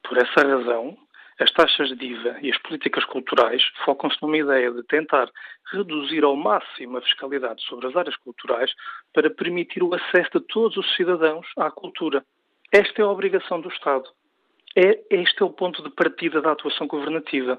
[0.04, 0.97] Por essa razão,
[1.39, 5.30] as taxas de IVA e as políticas culturais focam-se numa ideia de tentar
[5.71, 8.71] reduzir ao máximo a fiscalidade sobre as áreas culturais
[9.13, 12.23] para permitir o acesso de todos os cidadãos à cultura.
[12.71, 14.06] Esta é a obrigação do Estado.
[14.77, 17.57] É, este é o ponto de partida da atuação governativa.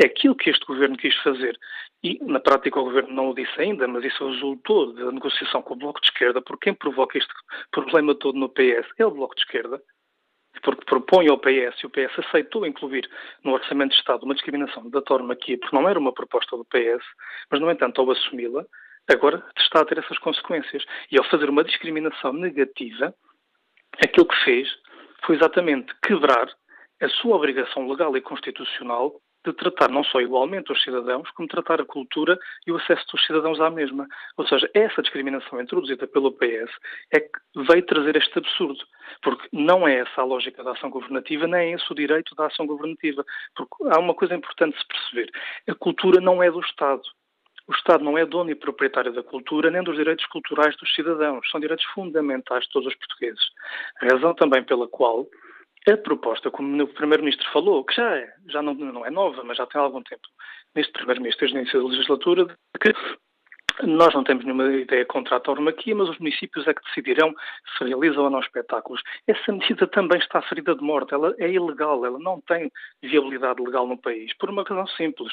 [0.00, 1.58] É aquilo que este governo quis fazer.
[2.04, 5.74] E, na prática, o governo não o disse ainda, mas isso resultou da negociação com
[5.74, 7.32] o Bloco de Esquerda, porque quem provoca este
[7.72, 9.82] problema todo no PS é o Bloco de Esquerda,
[10.62, 13.10] porque propõe ao PS e o PS aceitou incluir
[13.42, 15.00] no Orçamento de Estado uma discriminação da
[15.32, 17.04] aqui, porque não era uma proposta do PS,
[17.50, 18.64] mas, no entanto, ao assumi-la,
[19.10, 20.84] agora está a ter essas consequências.
[21.10, 23.12] E ao fazer uma discriminação negativa,
[24.00, 24.68] aquilo que fez
[25.24, 26.48] foi exatamente quebrar
[27.00, 31.80] a sua obrigação legal e constitucional de tratar não só igualmente os cidadãos, como tratar
[31.80, 34.06] a cultura e o acesso dos cidadãos à mesma.
[34.36, 36.70] Ou seja, essa discriminação introduzida pelo PS
[37.12, 38.84] é que veio trazer este absurdo,
[39.20, 42.46] porque não é essa a lógica da ação governativa, nem é esse o direito da
[42.46, 43.24] ação governativa.
[43.56, 45.30] Porque há uma coisa importante de se perceber:
[45.68, 47.02] a cultura não é do Estado.
[47.72, 51.48] O Estado não é dono e proprietário da cultura nem dos direitos culturais dos cidadãos.
[51.50, 53.42] São direitos fundamentais de todos os portugueses.
[54.02, 55.26] A razão também pela qual
[55.88, 59.56] a proposta, como o Primeiro-Ministro falou, que já, é, já não, não, é nova, mas
[59.56, 60.22] já tem algum tempo,
[60.74, 62.92] neste Primeiro-Ministro, desde o início da legislatura, de que
[63.86, 67.34] nós não temos nenhuma ideia contra a tauromaquia, mas os municípios é que decidirão
[67.78, 69.00] se realizam ou não espetáculos.
[69.26, 71.14] Essa medida também está ferida de morte.
[71.14, 72.70] Ela é ilegal, ela não tem
[73.02, 75.32] viabilidade legal no país, por uma razão simples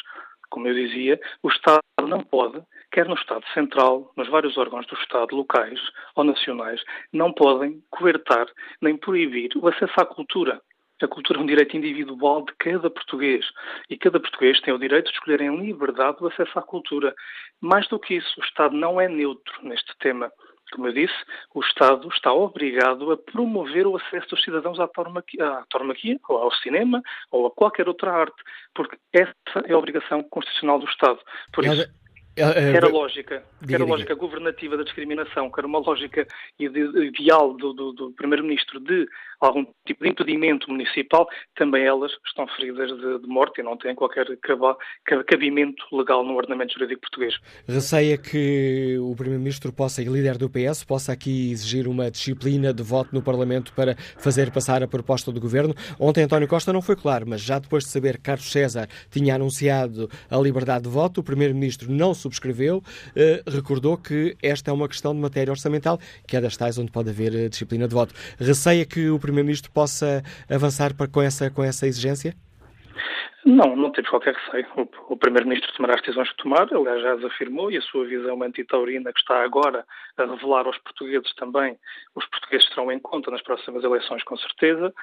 [0.49, 4.95] como eu dizia, o Estado não pode, quer no Estado Central, nos vários órgãos do
[4.95, 5.79] Estado, locais
[6.15, 6.81] ou nacionais,
[7.13, 8.47] não podem coertar
[8.81, 10.61] nem proibir o acesso à cultura.
[11.01, 13.45] A cultura é um direito individual de cada português.
[13.89, 17.15] E cada português tem o direito de escolher em liberdade o acesso à cultura.
[17.61, 20.29] Mais do que isso, o Estado não é neutro neste tema.
[20.71, 21.15] Como eu disse,
[21.53, 26.37] o Estado está obrigado a promover o acesso dos cidadãos à tauromaquia, à tauromaquia, ou
[26.37, 27.01] ao cinema,
[27.31, 28.41] ou a qualquer outra arte,
[28.73, 29.33] porque essa
[29.65, 31.19] é a obrigação constitucional do Estado.
[31.51, 31.89] Por isso,
[32.39, 36.25] Quer a lógica, diga, quer a lógica governativa da discriminação, quer uma lógica
[36.57, 39.07] ideal do, do, do Primeiro-Ministro de
[39.39, 43.95] algum tipo de impedimento municipal, também elas estão feridas de, de morte e não têm
[43.95, 44.25] qualquer
[45.27, 47.35] cabimento legal no ordenamento jurídico português.
[47.67, 52.83] Receia que o Primeiro-Ministro possa, e líder do PS, possa aqui exigir uma disciplina de
[52.83, 55.73] voto no Parlamento para fazer passar a proposta do Governo.
[55.99, 59.35] Ontem António Costa não foi claro, mas já depois de saber que Carlos César tinha
[59.35, 62.81] anunciado a liberdade de voto, o Primeiro-Ministro não subscreveu,
[63.15, 66.91] eh, recordou que esta é uma questão de matéria orçamental, que é das tais onde
[66.91, 68.13] pode haver eh, disciplina de voto.
[68.39, 72.33] Receia que o Primeiro-Ministro possa avançar para, com, essa, com essa exigência?
[73.45, 74.67] Não, não temos qualquer receio.
[75.09, 78.41] O, Primeiro-Ministro tomará as decisões que tomar, aliás, já as afirmou, e a sua visão
[78.43, 79.85] antitaurina, que está agora
[80.17, 81.77] a revelar aos portugueses também,
[82.15, 84.93] os portugueses terão em conta nas próximas eleições, com certeza.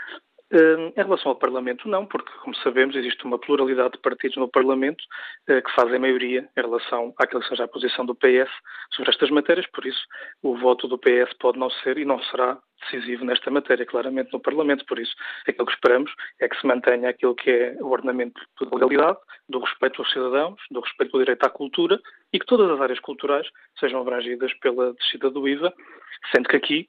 [0.53, 5.03] Em relação ao Parlamento, não, porque, como sabemos, existe uma pluralidade de partidos no Parlamento
[5.49, 8.49] eh, que fazem maioria em relação àquela que seja a posição do PS
[8.93, 10.01] sobre estas matérias, por isso
[10.45, 14.39] o voto do PS pode não ser e não será decisivo nesta matéria, claramente, no
[14.39, 14.85] Parlamento.
[14.87, 15.15] Por isso,
[15.49, 19.59] aquilo que esperamos é que se mantenha aquilo que é o ordenamento de legalidade, do
[19.59, 22.01] respeito aos cidadãos, do respeito ao direito à cultura
[22.33, 23.49] e que todas as áreas culturais
[23.81, 25.73] sejam abrangidas pela descida do IVA,
[26.33, 26.89] sendo que aqui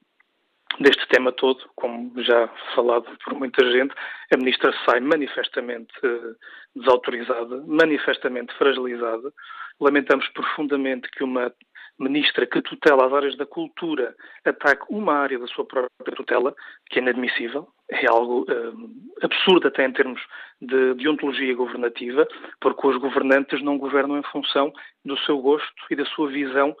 [0.80, 3.94] deste tema todo, como já falado por muita gente,
[4.32, 6.34] a ministra sai manifestamente eh,
[6.76, 9.32] desautorizada, manifestamente fragilizada.
[9.80, 11.52] Lamentamos profundamente que uma
[11.98, 16.54] ministra que tutela as áreas da cultura ataque uma área da sua própria tutela,
[16.88, 20.20] que é inadmissível, é algo eh, absurdo até em termos
[20.60, 22.26] de, de ontologia governativa,
[22.60, 24.72] porque os governantes não governam em função
[25.04, 26.76] do seu gosto e da sua visão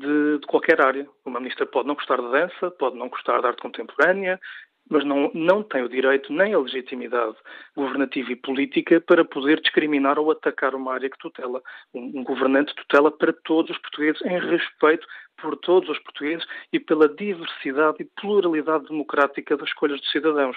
[0.00, 1.06] de, de, qualquer área.
[1.24, 4.40] Uma ministra pode não gostar de dança, pode não gostar de arte contemporânea,
[4.88, 7.36] mas não, não tem o direito nem a legitimidade
[7.76, 11.62] governativa e política para poder discriminar ou atacar uma área que tutela.
[11.94, 15.06] Um, um governante tutela para todos os portugueses, em respeito
[15.40, 20.56] por todos os portugueses e pela diversidade e pluralidade democrática das escolhas dos cidadãos.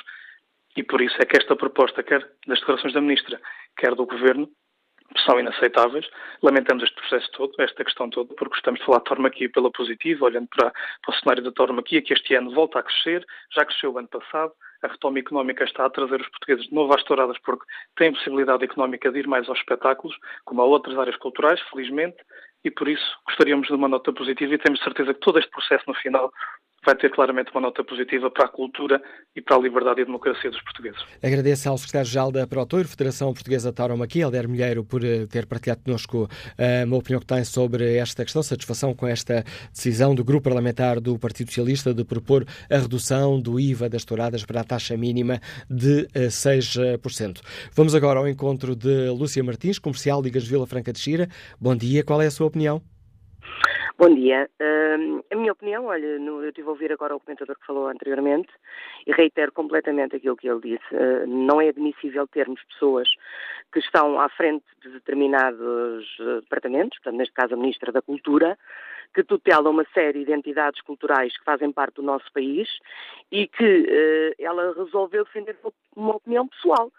[0.75, 3.39] E por isso é que esta proposta, quer das declarações da Ministra,
[3.77, 4.49] quer do Governo,
[5.21, 6.07] são inaceitáveis.
[6.41, 10.25] Lamentamos este processo todo, esta questão toda, porque estamos de falar de tauromaquia pela positiva,
[10.25, 13.93] olhando para, para o cenário da tauromaquia, que este ano volta a crescer, já cresceu
[13.93, 17.37] o ano passado, a retoma económica está a trazer os portugueses de novo às touradas
[17.39, 22.17] porque têm possibilidade económica de ir mais aos espetáculos, como a outras áreas culturais, felizmente,
[22.63, 25.83] e por isso gostaríamos de uma nota positiva e temos certeza que todo este processo
[25.87, 26.31] no final
[26.85, 29.01] vai ter claramente uma nota positiva para a cultura
[29.35, 30.99] e para a liberdade e a democracia dos portugueses.
[31.21, 35.81] Agradeço ao secretário-geral da Protoiro, Federação Portuguesa de Tauromaquia, Alder Milheiro, por eh, ter partilhado
[35.83, 40.43] connosco eh, uma opinião que tem sobre esta questão, satisfação com esta decisão do Grupo
[40.43, 44.97] Parlamentar do Partido Socialista de propor a redução do IVA das touradas para a taxa
[44.97, 47.39] mínima de 6%.
[47.39, 47.41] Eh,
[47.73, 51.27] Vamos agora ao encontro de Lúcia Martins, comercial Ligas Vila Franca de Xira.
[51.59, 52.81] Bom dia, qual é a sua opinião?
[53.95, 54.49] Bom dia.
[54.59, 57.87] Uh, a minha opinião, olha, no, eu estive a ouvir agora o comentador que falou
[57.87, 58.49] anteriormente
[59.05, 60.95] e reitero completamente aquilo que ele disse.
[60.95, 63.07] Uh, não é admissível termos pessoas
[63.71, 68.57] que estão à frente de determinados uh, departamentos, portanto, neste caso a Ministra da Cultura,
[69.13, 72.67] que tutela uma série de entidades culturais que fazem parte do nosso país
[73.31, 75.55] e que eh, ela resolveu defender
[75.95, 76.91] uma opinião pessoal.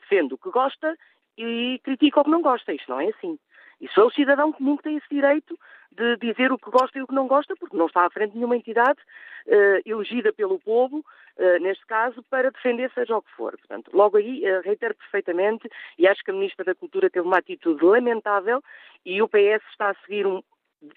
[0.00, 0.98] defende o que gosta
[1.38, 2.72] e critica o que não gosta.
[2.72, 3.38] Isto não é assim.
[3.80, 5.56] Isso é o cidadão comum que tem esse direito
[5.96, 8.32] de dizer o que gosta e o que não gosta, porque não está à frente
[8.32, 8.98] de nenhuma entidade
[9.46, 13.56] uh, elegida pelo povo, uh, neste caso, para defender seja o que for.
[13.56, 17.38] Portanto, logo aí, uh, reitero perfeitamente, e acho que a Ministra da Cultura teve uma
[17.38, 18.62] atitude lamentável
[19.04, 20.42] e o PS está a seguir um,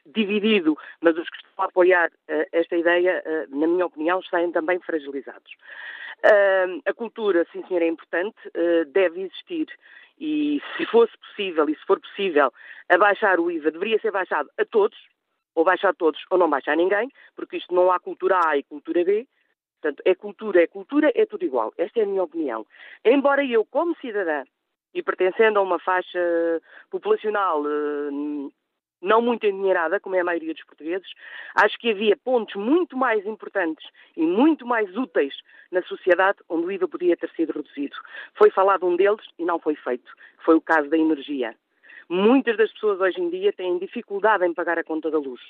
[0.05, 4.51] dividido, mas os que estão a apoiar uh, esta ideia, uh, na minha opinião, estão
[4.51, 5.51] também fragilizados.
[6.19, 8.37] Uh, a cultura, sim senhor, é importante,
[8.91, 9.67] deve existir
[10.19, 12.51] e se fosse possível, e se for possível,
[12.89, 14.97] abaixar o IVA, deveria ser baixado a todos,
[15.55, 18.63] ou baixar a todos ou não baixar ninguém, porque isto não há cultura A e
[18.63, 19.25] cultura B,
[19.81, 21.73] portanto, é cultura, é cultura, é tudo igual.
[21.77, 22.65] Esta é a minha opinião.
[23.05, 24.43] Embora eu, como cidadã,
[24.93, 26.19] e pertencendo a uma faixa
[26.89, 28.49] populacional eh,
[29.01, 31.09] não muito endinheirada, como é a maioria dos portugueses,
[31.55, 35.35] acho que havia pontos muito mais importantes e muito mais úteis
[35.71, 37.95] na sociedade onde o IVA podia ter sido reduzido.
[38.35, 40.11] Foi falado um deles e não foi feito.
[40.43, 41.55] Foi o caso da energia.
[42.09, 45.41] Muitas das pessoas hoje em dia têm dificuldade em pagar a conta da luz,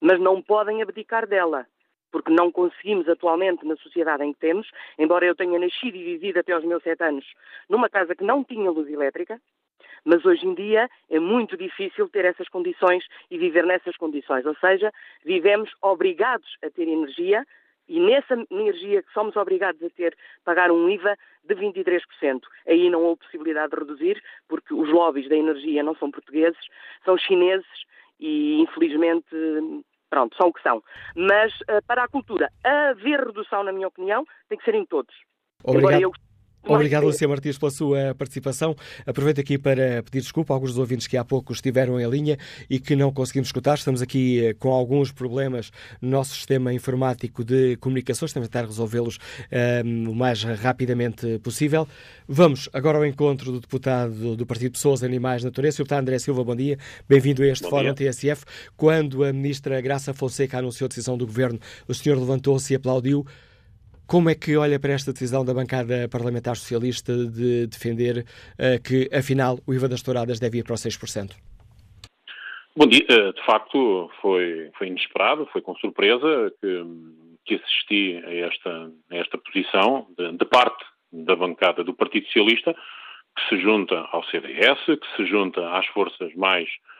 [0.00, 1.66] mas não podem abdicar dela.
[2.10, 6.38] porque não conseguimos atualmente na sociedade em que temos, embora eu tenha nascido e vivido
[6.38, 7.24] até aos meus sete anos
[7.68, 9.40] numa casa que não tinha luz elétrica,
[10.04, 14.44] mas hoje em dia é muito difícil ter essas condições e viver nessas condições.
[14.46, 14.92] Ou seja,
[15.24, 17.44] vivemos obrigados a ter energia
[17.88, 22.02] e nessa energia que somos obrigados a ter, pagar um IVA de 23%.
[22.66, 26.60] Aí não houve possibilidade de reduzir, porque os lobbies da energia não são portugueses,
[27.04, 27.66] são chineses
[28.20, 29.26] e, infelizmente,
[30.10, 30.82] pronto, são o que são.
[31.16, 35.14] Mas uh, para a cultura, haver redução, na minha opinião, tem que ser em todos.
[35.64, 35.92] Obrigado.
[35.92, 36.12] Embora eu
[36.68, 38.76] Obrigado, Lucia Martins, pela sua participação.
[39.06, 42.38] Aproveito aqui para pedir desculpa a alguns dos ouvintes que há pouco estiveram em linha
[42.68, 43.78] e que não conseguimos escutar.
[43.78, 48.66] Estamos aqui eh, com alguns problemas no nosso sistema informático de comunicações, estamos a tentar
[48.66, 51.88] resolvê-los um, ehm, o mais rapidamente possível.
[52.28, 56.44] Vamos agora ao encontro do deputado do Partido Pessoas, Animais, Natureza, o deputado André Silva.
[56.44, 56.78] Bom dia,
[57.08, 58.10] bem-vindo a este bom Fórum dia.
[58.12, 58.44] TSF.
[58.76, 63.24] Quando a ministra Graça Fonseca anunciou a decisão do governo, o senhor levantou-se e aplaudiu.
[64.08, 68.24] Como é que olha para esta decisão da bancada parlamentar socialista de defender
[68.56, 71.36] uh, que, afinal, o IVA das touradas deve ir para os 6%?
[72.74, 73.04] Bom dia.
[73.06, 76.84] Eh, de facto, foi, foi inesperado, foi com surpresa que,
[77.44, 82.72] que assisti a esta, a esta posição de, de parte da bancada do Partido Socialista,
[83.36, 86.97] que se junta ao CDS, que se junta às forças mais uh,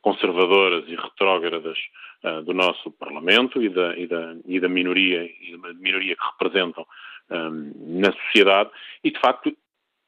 [0.00, 1.78] conservadoras e retrógradas
[2.24, 6.26] uh, do nosso Parlamento e da, e da, e da minoria, e da minoria que
[6.32, 6.86] representam
[7.30, 8.70] um, na sociedade,
[9.04, 9.52] e de facto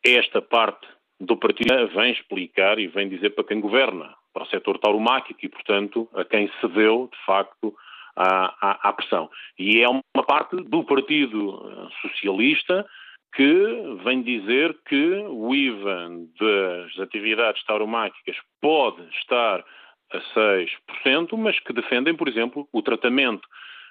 [0.04, 0.86] esta parte
[1.20, 5.48] do partido vem explicar e vem dizer para quem governa, para o setor tauromáquico e,
[5.48, 7.74] portanto, a quem cedeu, de facto,
[8.16, 9.30] à, à, à pressão.
[9.58, 12.86] E é uma parte do Partido Socialista
[13.32, 19.64] que vem dizer que o IVA das atividades tauromáquicas pode estar
[20.12, 23.46] a 6%, mas que defendem, por exemplo, o tratamento,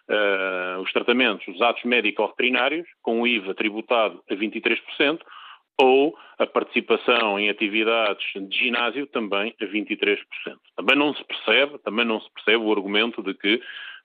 [0.10, 5.21] uh, os tratamentos, os atos médico-veterinários, com o IVA tributado a 23%,
[5.82, 10.19] ou a participação em atividades de ginásio também a 23%.
[10.75, 13.62] Também não se percebe, também não se percebe o argumento de que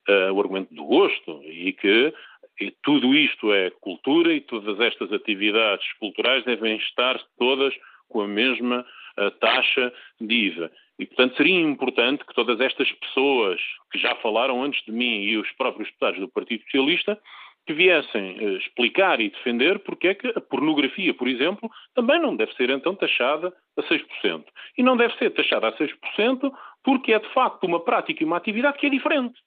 [0.08, 2.14] uh, o argumento do gosto e que
[2.60, 7.74] e tudo isto é cultura e todas estas atividades culturais devem estar todas
[8.08, 8.86] com a mesma
[9.16, 10.70] a taxa de IVA.
[10.98, 15.36] E, portanto, seria importante que todas estas pessoas que já falaram antes de mim e
[15.36, 17.18] os próprios deputados do Partido Socialista
[17.66, 22.36] que viessem uh, explicar e defender porque é que a pornografia, por exemplo, também não
[22.36, 24.44] deve ser então taxada a 6%.
[24.76, 28.36] E não deve ser taxada a 6% porque é de facto uma prática e uma
[28.36, 29.40] atividade que é diferente.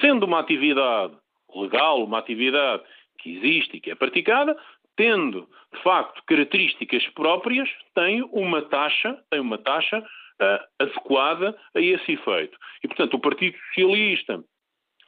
[0.00, 1.14] Sendo uma atividade
[1.62, 2.82] legal, uma atividade
[3.18, 4.56] que existe e que é praticada,
[4.96, 12.12] tendo de facto características próprias, tem uma taxa, tem uma taxa uh, adequada a esse
[12.12, 12.56] efeito.
[12.82, 14.42] E portanto o Partido Socialista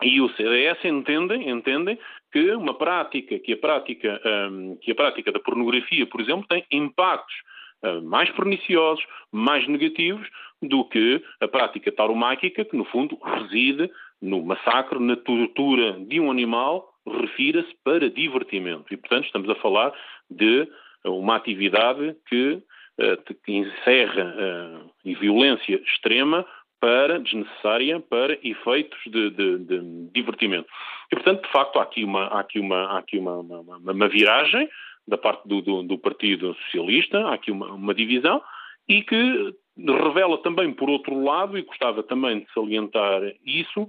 [0.02, 1.98] e o CDS entendem, entendem
[2.32, 6.64] que uma prática, que a prática, um, que a prática da pornografia, por exemplo, tem
[6.70, 7.34] impactos
[7.82, 10.28] uh, mais perniciosos, mais negativos
[10.62, 16.30] do que a prática tauromáquica, que no fundo reside no massacre, na tortura de um
[16.30, 18.92] animal, refira-se para divertimento.
[18.92, 19.92] E, portanto, estamos a falar
[20.30, 20.68] de
[21.04, 22.62] uma atividade que,
[22.98, 26.44] eh, que encerra uh, e violência extrema
[26.80, 30.68] para, desnecessária, para efeitos de, de, de, divertimento.
[31.10, 34.08] E, portanto, de facto, há aqui uma, há aqui uma, há aqui uma, uma, uma
[34.08, 34.68] viragem
[35.06, 38.42] da parte do, do, do, Partido Socialista, há aqui uma, uma divisão,
[38.86, 43.88] e que revela também, por outro lado, e gostava também de salientar isso,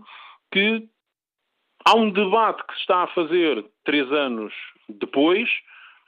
[0.51, 0.87] que
[1.85, 4.53] há um debate que se está a fazer três anos
[4.87, 5.49] depois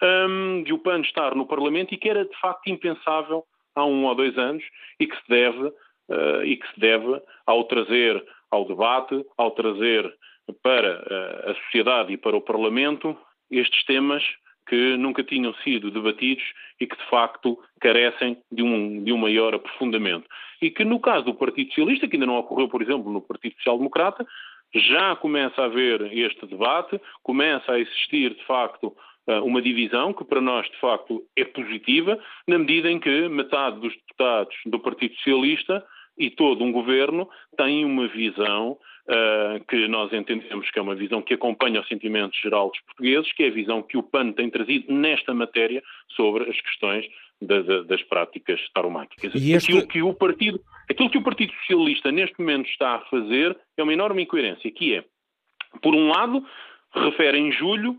[0.01, 3.43] um, de o PAN estar no Parlamento e que era de facto impensável
[3.75, 4.63] há um ou dois anos
[4.99, 10.13] e que se deve, uh, e que se deve ao trazer ao debate, ao trazer
[10.61, 13.17] para uh, a sociedade e para o Parlamento
[13.49, 14.23] estes temas
[14.67, 16.43] que nunca tinham sido debatidos
[16.79, 20.27] e que de facto carecem de um, de um maior aprofundamento.
[20.61, 23.55] E que no caso do Partido Socialista, que ainda não ocorreu, por exemplo, no Partido
[23.55, 24.25] Social Democrata,
[24.73, 28.95] já começa a haver este debate, começa a existir de facto
[29.27, 33.79] eh, uma divisão que para nós de facto é positiva, na medida em que metade
[33.79, 35.83] dos deputados do Partido Socialista
[36.17, 38.77] e todo um governo têm uma visão
[39.11, 43.31] uh, que nós entendemos que é uma visão que acompanha o sentimento geral dos portugueses,
[43.33, 45.83] que é a visão que o PAN tem trazido nesta matéria
[46.15, 47.05] sobre as questões
[47.41, 49.33] da, da, das práticas tauromáquicas.
[49.35, 49.55] Este...
[49.55, 53.83] Aquilo, que o partido, aquilo que o Partido Socialista neste momento está a fazer é
[53.83, 55.03] uma enorme incoerência, que é,
[55.81, 56.45] por um lado,
[56.93, 57.97] refere em julho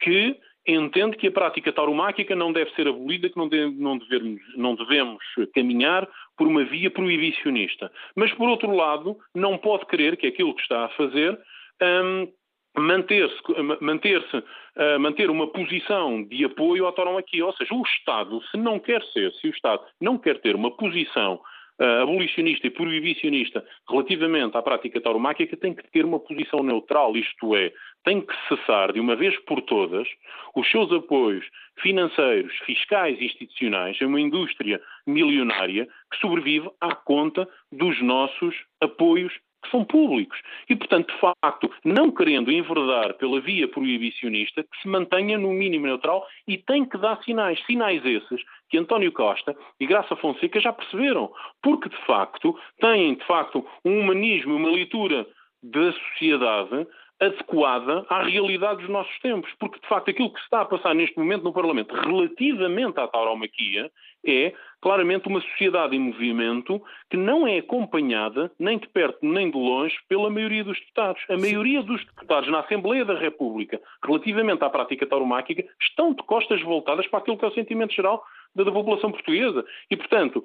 [0.00, 0.36] que
[0.66, 5.22] entende que a prática tauromáquica não deve ser abolida, que não, não, devemos, não devemos
[5.54, 7.90] caminhar por uma via proibicionista.
[8.16, 11.38] Mas, por outro lado, não pode querer que aquilo que está a fazer
[11.82, 12.28] um,
[12.76, 13.36] manter-se,
[13.80, 17.44] manter-se, uh, manter uma posição de apoio à tauromaquia.
[17.44, 20.70] Ou seja, o Estado, se não quer ser, se o Estado não quer ter uma
[20.76, 21.40] posição
[21.80, 27.54] uh, abolicionista e proibicionista relativamente à prática tauromáquica, tem que ter uma posição neutral, isto
[27.56, 27.72] é,
[28.04, 30.06] tem que cessar de uma vez por todas
[30.54, 31.44] os seus apoios
[31.80, 39.32] financeiros, fiscais e institucionais a uma indústria milionária que sobrevive à conta dos nossos apoios
[39.64, 40.38] que são públicos.
[40.68, 45.86] E, portanto, de facto, não querendo enverdar pela via proibicionista, que se mantenha no mínimo
[45.86, 47.58] neutral e tem que dar sinais.
[47.64, 48.42] Sinais esses
[48.78, 51.30] António Costa e Graça Fonseca já perceberam.
[51.62, 55.26] Porque, de facto, têm, de facto, um humanismo, uma leitura
[55.62, 56.86] da sociedade
[57.20, 59.50] adequada à realidade dos nossos tempos.
[59.58, 63.06] Porque, de facto, aquilo que se está a passar neste momento no Parlamento relativamente à
[63.06, 63.90] tauromaquia
[64.26, 69.56] é claramente uma sociedade em movimento que não é acompanhada, nem de perto nem de
[69.56, 71.22] longe, pela maioria dos deputados.
[71.28, 76.60] A maioria dos deputados na Assembleia da República, relativamente à prática tauromáquica, estão de costas
[76.62, 78.22] voltadas para aquilo que é o sentimento geral
[78.54, 79.64] da, da população portuguesa.
[79.90, 80.44] E, portanto,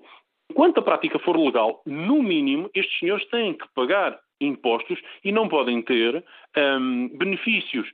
[0.49, 5.47] enquanto a prática for legal, no mínimo, estes senhores têm que pagar impostos e não
[5.47, 6.23] podem ter
[6.57, 7.87] um, benefícios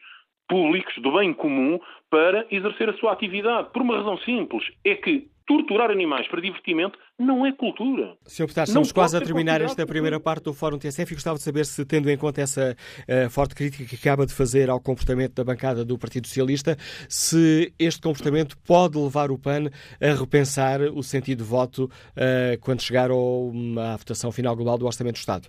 [0.48, 1.80] públicos do bem comum
[2.10, 3.70] para exercer a sua atividade.
[3.74, 8.18] Por uma razão simples, é que torturar animais para divertimento não é cultura.
[8.26, 8.44] Sr.
[8.44, 11.66] Deputado, estamos quase a terminar esta primeira parte do Fórum TSF e gostava de saber
[11.66, 12.76] se, tendo em conta essa
[13.08, 16.76] uh, forte crítica que acaba de fazer ao comportamento da bancada do Partido Socialista,
[17.08, 19.70] se este comportamento pode levar o PAN
[20.02, 24.86] a repensar o sentido de voto uh, quando chegar ao, à votação final global do
[24.86, 25.48] Orçamento do Estado.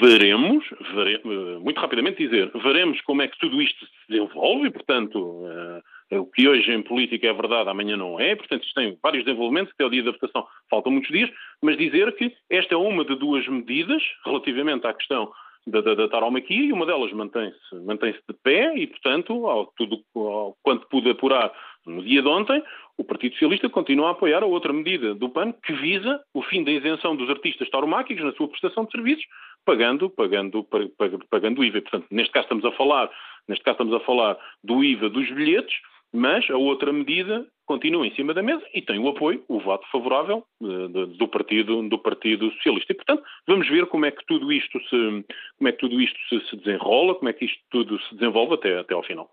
[0.00, 0.64] Veremos,
[0.94, 6.20] veremos, muito rapidamente dizer, veremos como é que tudo isto se desenvolve e, portanto, uh,
[6.20, 9.72] o que hoje em política é verdade, amanhã não é, portanto, isto tem vários desenvolvimentos,
[9.74, 11.30] até o dia da votação faltam muitos dias,
[11.62, 15.30] mas dizer que esta é uma de duas medidas relativamente à questão
[15.66, 16.06] da, da, da
[16.48, 21.52] e uma delas mantém-se mantém de pé e, portanto, ao, tudo, ao, quanto pude apurar
[21.84, 22.62] no dia de ontem,
[22.96, 26.64] o Partido Socialista continua a apoiar a outra medida do PAN que visa o fim
[26.64, 29.24] da isenção dos artistas tauromáquicos na sua prestação de serviços,
[29.66, 31.82] pagando, pagando, pagando, pagando IVA.
[31.82, 33.10] Portanto, neste caso estamos a falar,
[33.48, 35.74] neste caso estamos a falar do IVA dos bilhetes,
[36.12, 39.84] mas a outra medida continua em cima da mesa e tem o apoio, o voto
[39.90, 42.92] favorável uh, do partido do partido socialista.
[42.92, 45.24] E portanto vamos ver como é que tudo isto se
[45.58, 48.54] como é que tudo isto se, se desenrola, como é que isto tudo se desenvolve
[48.54, 49.28] até até ao final.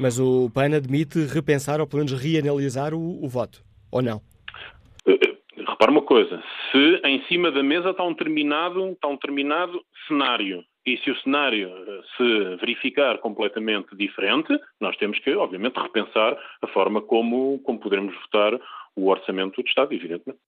[0.00, 3.62] Mas o PAN admite repensar ou pelo menos reanalisar o, o voto
[3.92, 4.20] ou não?
[5.84, 10.64] Repara uma coisa, se em cima da mesa está um determinado, está um determinado cenário
[10.86, 16.66] e se o cenário eh, se verificar completamente diferente, nós temos que, obviamente, repensar a
[16.68, 18.58] forma como, como poderemos votar
[18.96, 20.40] o orçamento do Estado, evidentemente.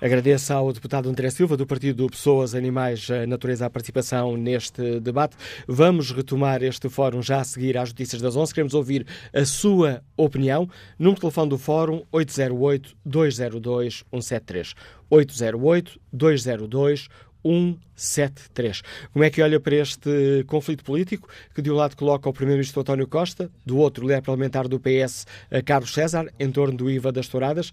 [0.00, 5.38] Agradeço ao deputado André Silva, do Partido Pessoas, Animais, Natureza, a participação neste debate.
[5.66, 8.52] Vamos retomar este fórum já a seguir às notícias das 11.
[8.52, 10.68] Queremos ouvir a sua opinião.
[10.98, 14.74] Número de telefone do fórum 808-202-173.
[15.10, 17.08] 808-202-173.
[17.42, 18.82] 173.
[19.14, 22.82] Como é que olha para este conflito político que de um lado coloca o Primeiro-Ministro
[22.82, 25.26] António Costa, do outro o líder parlamentar do PS,
[25.64, 27.72] Carlos César, em torno do IVA das touradas?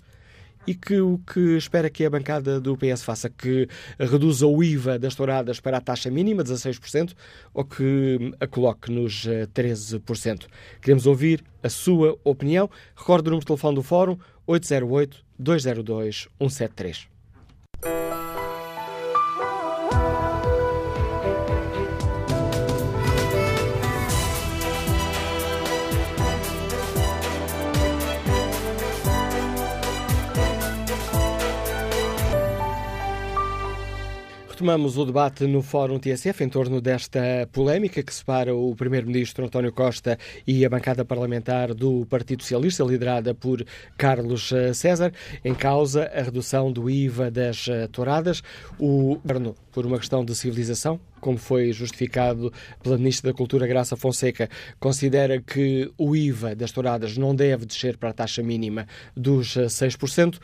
[0.68, 3.30] E que o que espera que a bancada do PS faça?
[3.30, 7.13] Que reduza o IVA das touradas para a taxa mínima, 16%,
[7.53, 10.45] ou que a coloque nos 13%?
[10.82, 12.70] Queremos ouvir a sua opinião.
[12.97, 17.07] Recorde o número de telefone do Fórum, 808-202-173.
[34.58, 39.72] Retomamos o debate no Fórum TSF em torno desta polémica que separa o Primeiro-Ministro António
[39.72, 43.64] Costa e a bancada parlamentar do Partido Socialista, liderada por
[43.95, 45.14] Carlos eh, César,
[45.45, 48.41] em causa a redução do IVA das eh, touradas.
[48.80, 52.51] O governo, por uma questão de civilização, como foi justificado
[52.82, 54.49] pela Ministra da Cultura Graça Fonseca,
[54.80, 60.39] considera que o IVA das touradas não deve descer para a taxa mínima dos 6%.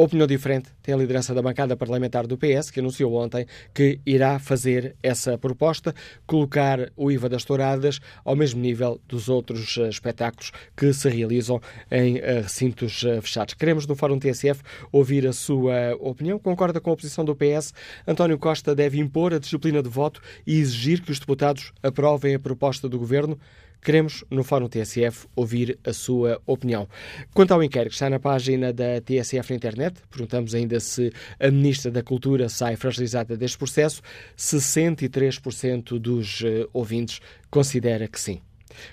[0.00, 4.00] Eh, Opinião diferente tem a liderança da bancada parlamentar do PS, que anunciou ontem que
[4.06, 5.94] irá fazer essa proposta,
[6.26, 11.60] colocar o IVA das touradas ao mesmo nível dos outros uh, espetáculos que se realizam
[11.90, 13.54] em uh, recintos uh, fechados.
[13.54, 16.38] Queremos, no Fórum TSF, ouvir a sua opinião.
[16.38, 17.72] Concorda com a posição do PS?
[18.06, 22.38] António Costa deve impor a disciplina de voto e exigir que os deputados aprovem a
[22.38, 23.38] proposta do governo?
[23.82, 26.86] Queremos, no Fórum TSF, ouvir a sua opinião.
[27.32, 31.50] Quanto ao inquérito que está na página da TSF na internet, perguntamos ainda se a
[31.50, 34.02] Ministra da Cultura sai fragilizada deste processo.
[34.36, 37.20] 63% dos uh, ouvintes
[37.50, 38.40] considera que sim.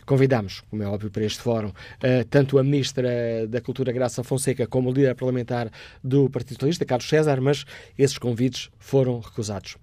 [0.06, 4.68] Convidamos, como é óbvio, para este fórum, uh, tanto a Ministra da Cultura, Graça Fonseca,
[4.68, 5.70] como o líder parlamentar
[6.04, 7.66] do Partido Socialista, Carlos César, mas
[7.98, 9.78] esses convites foram recusados.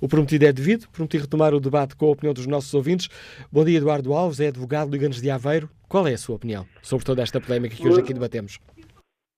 [0.00, 3.08] O prometido é devido, prometi retomar o debate com a opinião dos nossos ouvintes.
[3.52, 5.68] Bom dia, Eduardo Alves, é advogado do Ganes de Aveiro.
[5.88, 8.58] Qual é a sua opinião sobre toda esta polémica que hoje aqui debatemos?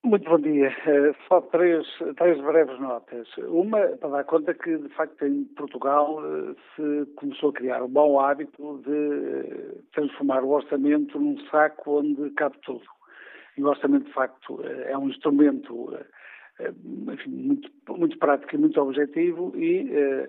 [0.03, 0.75] Muito bom dia.
[0.87, 1.87] Uh, só três,
[2.17, 3.29] três breves notas.
[3.37, 7.89] Uma, para dar conta que, de facto, em Portugal uh, se começou a criar o
[7.89, 12.83] bom hábito de uh, transformar o orçamento num saco onde cabe tudo.
[13.59, 15.95] E o orçamento, de facto, é um instrumento
[17.13, 20.29] enfim, muito, muito prático e muito objetivo e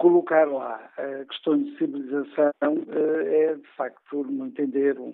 [0.00, 5.12] colocar lá uh, questões de civilização é, de facto, no entender, um,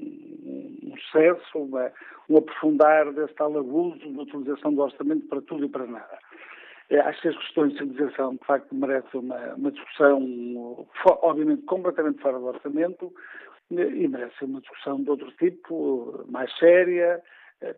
[0.85, 1.91] um sucesso, uma,
[2.29, 6.19] um aprofundar desse tal abuso de utilização do orçamento para tudo e para nada.
[7.05, 12.39] Acho que as questões de civilização, de facto, merecem uma, uma discussão, obviamente, completamente fora
[12.39, 13.13] do orçamento
[13.73, 17.21] e merecem uma discussão de outro tipo, mais séria,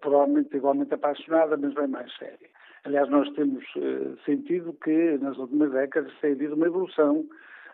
[0.00, 2.48] provavelmente igualmente apaixonada, mas bem mais séria.
[2.84, 7.26] Aliás, nós temos uh, sentido que nas últimas décadas tem havido uma evolução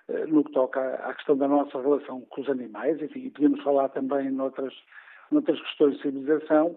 [0.09, 3.63] uh, no que toca à questão da nossa relação com os animais, enfim, e podemos
[3.63, 4.75] falar também noutras,
[5.31, 6.77] noutras questões de civilização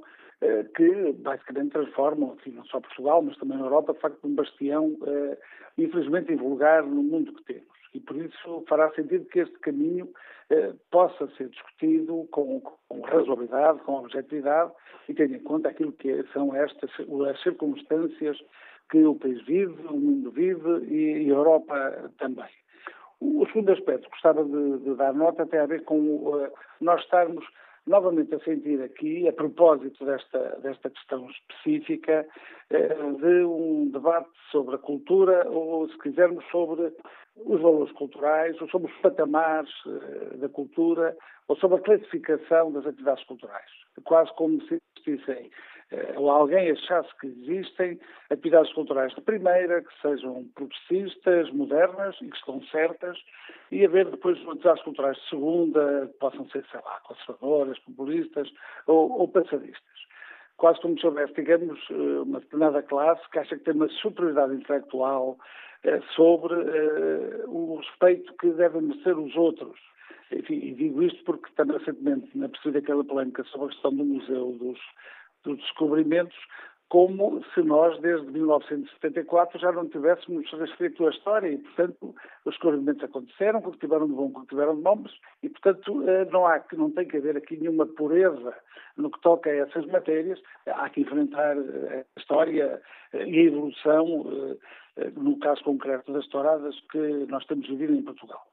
[0.75, 4.95] que basicamente transformam, enfim, não só Portugal, mas também a Europa, de facto, um bastião,
[5.75, 7.76] infelizmente, invulgar no mundo que temos.
[7.93, 10.09] E por isso fará sentido que este caminho
[10.49, 14.71] eh, possa ser discutido com, com, razoabilidade, com objetividade
[15.09, 16.89] e tendo em conta aquilo que são estas
[17.29, 18.37] as circunstâncias
[18.89, 22.49] que o país vive, o mundo vive e, e a Europa também.
[23.19, 27.01] O, segundo aspecto que gostava de, de, dar nota tem a ver com uh, nós
[27.01, 27.43] estarmos
[27.87, 32.27] novamente a sentir aqui, a propósito desta, desta questão específica,
[32.69, 36.93] eh, de um debate sobre a cultura, ou, se quisermos, sobre
[37.45, 41.15] os valores culturais, ou sobre os patamares eh, da cultura,
[41.47, 43.69] ou sobre a classificação das atividades culturais.
[44.03, 45.49] Quase como se existissem,
[45.91, 52.29] eh, ou alguém achasse que existem atividades culturais de primeira, que sejam progressistas, modernas e
[52.29, 53.17] que estão certas,
[53.71, 58.51] e haver depois atividades culturais de segunda, que possam ser, sei lá, conservadoras, populistas
[58.87, 59.97] ou, ou passadistas
[60.57, 64.55] quase como se houvesse, digamos, eh, uma determinada classe que acha que tem uma superioridade
[64.55, 65.37] intelectual
[66.15, 69.79] sobre uh, o respeito que devem merecer os outros.
[70.31, 74.03] Enfim, e digo isto porque também recentemente, na percebi aquela polémica sobre a questão do
[74.03, 74.79] Museu dos,
[75.43, 76.37] dos Descobrimentos,
[76.89, 82.15] como se nós, desde 1974, já não tivéssemos reescrito a história e, portanto,
[82.45, 85.03] os descobrimentos aconteceram, quando tiveram de bom, quando tiveram de bom,
[85.43, 86.01] e, portanto,
[86.31, 88.55] não, há, não tem que haver aqui nenhuma pureza
[88.95, 92.81] no que toca a essas matérias, há que enfrentar a história
[93.13, 94.57] e a evolução eh,
[95.15, 98.45] no caso concreto das touradas que nós temos vivido em Portugal.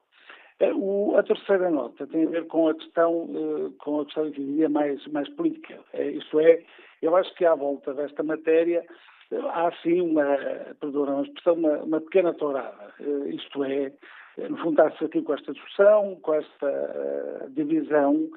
[0.60, 0.72] Eh,
[1.18, 5.04] a terceira nota tem a ver com a questão, eh, com a questão, diria, mais,
[5.08, 5.78] mais política.
[5.94, 6.62] Isto é,
[7.02, 8.84] eu acho que à volta desta matéria
[9.32, 10.36] há sim uma,
[10.80, 12.94] perdão, uma, uma pequena tourada.
[13.26, 13.92] Isto é,
[14.36, 18.28] no fundo está-se aqui com esta discussão, com esta divisão,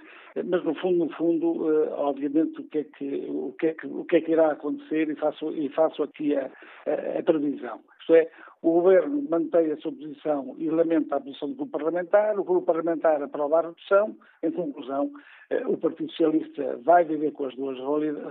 [0.45, 4.06] mas no fundo, no fundo, obviamente o que é que, o que, é que, o
[4.06, 6.52] que, é que irá acontecer e faço, e faço aqui a,
[6.86, 7.80] a, a previsão.
[8.00, 8.30] Isto é,
[8.62, 12.66] o Governo mantém a sua posição e lamenta a posição do grupo parlamentar, o grupo
[12.66, 15.12] parlamentar aprova a redução, em conclusão,
[15.50, 17.78] eh, o Partido Socialista vai viver com as duas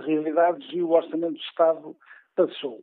[0.05, 1.95] realidades e o Orçamento do Estado
[2.35, 2.81] passou.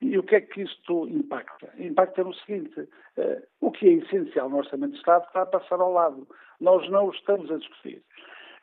[0.00, 1.72] E o que é que isto impacta?
[1.78, 5.80] Impacta no seguinte, eh, o que é essencial no Orçamento do Estado está a passar
[5.80, 6.26] ao lado.
[6.60, 8.02] Nós não o estamos a discutir.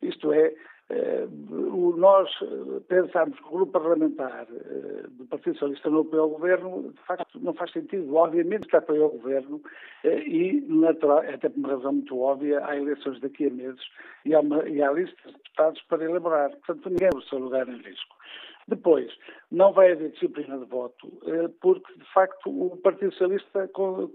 [0.01, 0.53] Isto é,
[0.91, 1.25] eh,
[1.95, 6.91] nós eh, pensamos que o grupo parlamentar eh, do Partido Socialista não apoia o governo,
[6.91, 8.13] de facto não faz sentido.
[8.13, 9.61] Obviamente que apoia o governo
[10.03, 13.81] e, natural, até por uma razão muito óbvia, há eleições daqui a meses
[14.25, 16.49] e há, uma, e há listas de deputados para elaborar.
[16.49, 18.15] Portanto, ninguém é o seu lugar em risco.
[18.67, 19.11] Depois,
[19.51, 23.69] não vai haver disciplina de voto, eh, porque, de facto, o Partido Socialista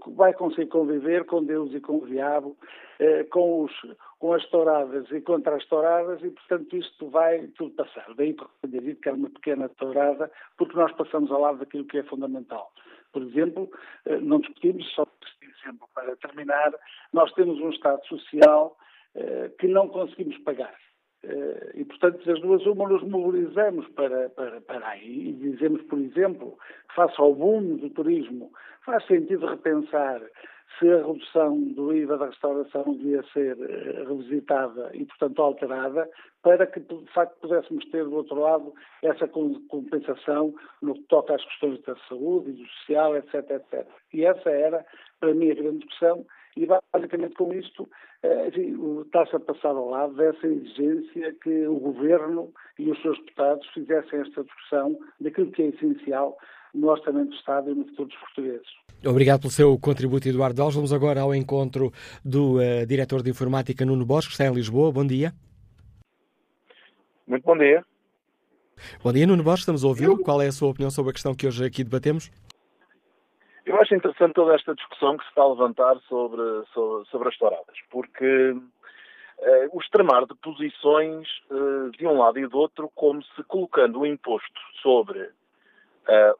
[0.07, 2.57] vai conseguir conviver com Deus e com o diabo,
[2.99, 3.71] eh, com, os,
[4.19, 8.13] com as touradas e contra as touradas, e, portanto, isto vai tudo passar.
[8.15, 11.85] Daí que eu digo que é uma pequena tourada, porque nós passamos ao lado daquilo
[11.85, 12.71] que é fundamental.
[13.11, 13.69] Por exemplo,
[14.05, 15.05] eh, não discutimos, só
[15.61, 16.73] exemplo, para terminar,
[17.11, 18.77] nós temos um Estado social
[19.57, 20.75] que não conseguimos pagar.
[21.27, 25.99] Eh, e, portanto, as duas, uma nos mobilizamos para, para, para aí e dizemos, por
[25.99, 26.57] exemplo,
[26.95, 28.51] face ao boom do turismo,
[28.85, 30.21] faz sentido repensar
[30.79, 36.09] se a redução do IVA da restauração devia ser eh, revisitada e, portanto, alterada,
[36.41, 38.73] para que, de facto, pudéssemos ter, do outro lado,
[39.03, 43.87] essa compensação no que toca às questões da saúde e do social, etc, etc.
[44.13, 44.85] E essa era,
[45.19, 46.25] para mim, a grande discussão,
[46.57, 47.87] e basicamente com isto
[49.05, 54.19] está-se a passar ao lado dessa exigência que o Governo e os seus deputados fizessem
[54.19, 56.37] esta discussão daquilo que é essencial
[56.73, 58.67] no Orçamento do Estado e no futuro dos portugueses.
[59.05, 60.75] Obrigado pelo seu contributo, Eduardo Alves.
[60.75, 61.91] Vamos agora ao encontro
[62.25, 64.91] do uh, diretor de informática Nuno Bosco, que está em Lisboa.
[64.91, 65.33] Bom dia.
[67.27, 67.83] Muito bom dia.
[69.03, 69.59] Bom dia, Nuno Bosco.
[69.59, 70.17] Estamos a ouvi-lo.
[70.19, 72.31] Qual é a sua opinião sobre a questão que hoje aqui debatemos?
[73.87, 76.41] Acho interessante toda esta discussão que se está a levantar sobre,
[76.73, 78.61] sobre, sobre as touradas, porque uh,
[79.71, 84.05] o extremar de posições uh, de um lado e do outro, como se colocando o
[84.05, 85.31] imposto sobre uh,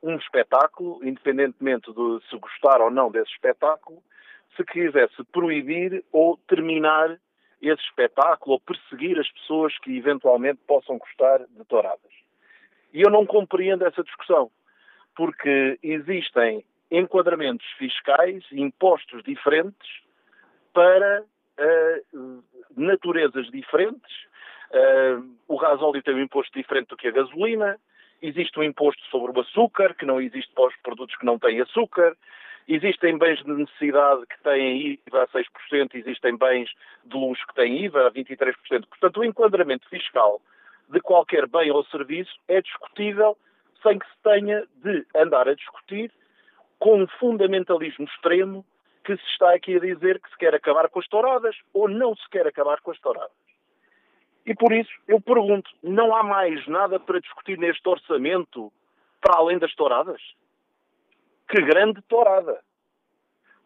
[0.03, 4.03] um espetáculo, independentemente de se gostar ou não desse espetáculo,
[4.57, 7.17] se quisesse proibir ou terminar
[7.61, 12.11] esse espetáculo ou perseguir as pessoas que eventualmente possam gostar de touradas.
[12.93, 14.51] E eu não compreendo essa discussão,
[15.15, 19.89] porque existem enquadramentos fiscais, impostos diferentes
[20.73, 22.43] para uh,
[22.75, 24.27] naturezas diferentes.
[24.71, 27.79] Uh, o gasóleo tem um imposto diferente do que a gasolina.
[28.21, 31.61] Existe um imposto sobre o açúcar, que não existe para os produtos que não têm
[31.61, 32.15] açúcar.
[32.67, 36.69] Existem bens de necessidade que têm IVA a 6%, existem bens
[37.05, 38.53] de luxo que têm IVA a 23%.
[38.87, 40.41] Portanto, o enquadramento fiscal
[40.89, 43.37] de qualquer bem ou serviço é discutível
[43.81, 46.11] sem que se tenha de andar a discutir
[46.79, 48.65] com um fundamentalismo extremo
[49.03, 52.15] que se está aqui a dizer que se quer acabar com as touradas ou não
[52.15, 53.31] se quer acabar com as touradas.
[54.45, 58.71] E por isso eu pergunto: não há mais nada para discutir neste orçamento
[59.21, 60.21] para além das touradas?
[61.49, 62.59] Que grande tourada!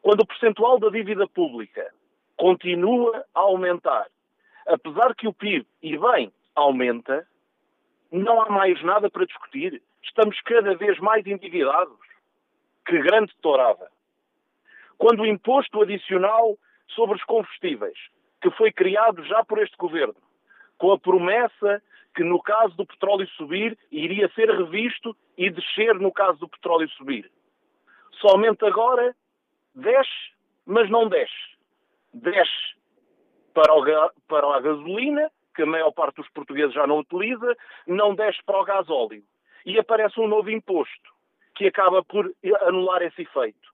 [0.01, 1.91] Quando o percentual da dívida pública
[2.35, 4.07] continua a aumentar,
[4.67, 7.27] apesar que o PIB, e bem, aumenta,
[8.11, 9.81] não há mais nada para discutir.
[10.03, 11.97] Estamos cada vez mais endividados.
[12.91, 13.89] Que grande tourada!
[14.97, 16.57] Quando o imposto adicional
[16.89, 17.97] sobre os combustíveis,
[18.41, 20.17] que foi criado já por este governo,
[20.77, 21.81] com a promessa
[22.13, 26.89] que no caso do petróleo subir, iria ser revisto e descer no caso do petróleo
[26.89, 27.31] subir.
[28.19, 29.15] Somente agora
[29.73, 30.33] desce,
[30.65, 31.31] mas não desce.
[32.13, 32.75] Desce
[33.53, 37.55] para, o, para a gasolina, que a maior parte dos portugueses já não utiliza,
[37.87, 39.23] não desce para o gás óleo.
[39.65, 41.20] E aparece um novo imposto
[41.55, 42.31] que acaba por
[42.67, 43.69] anular esse efeito.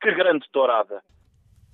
[0.00, 1.02] Que grande tourada!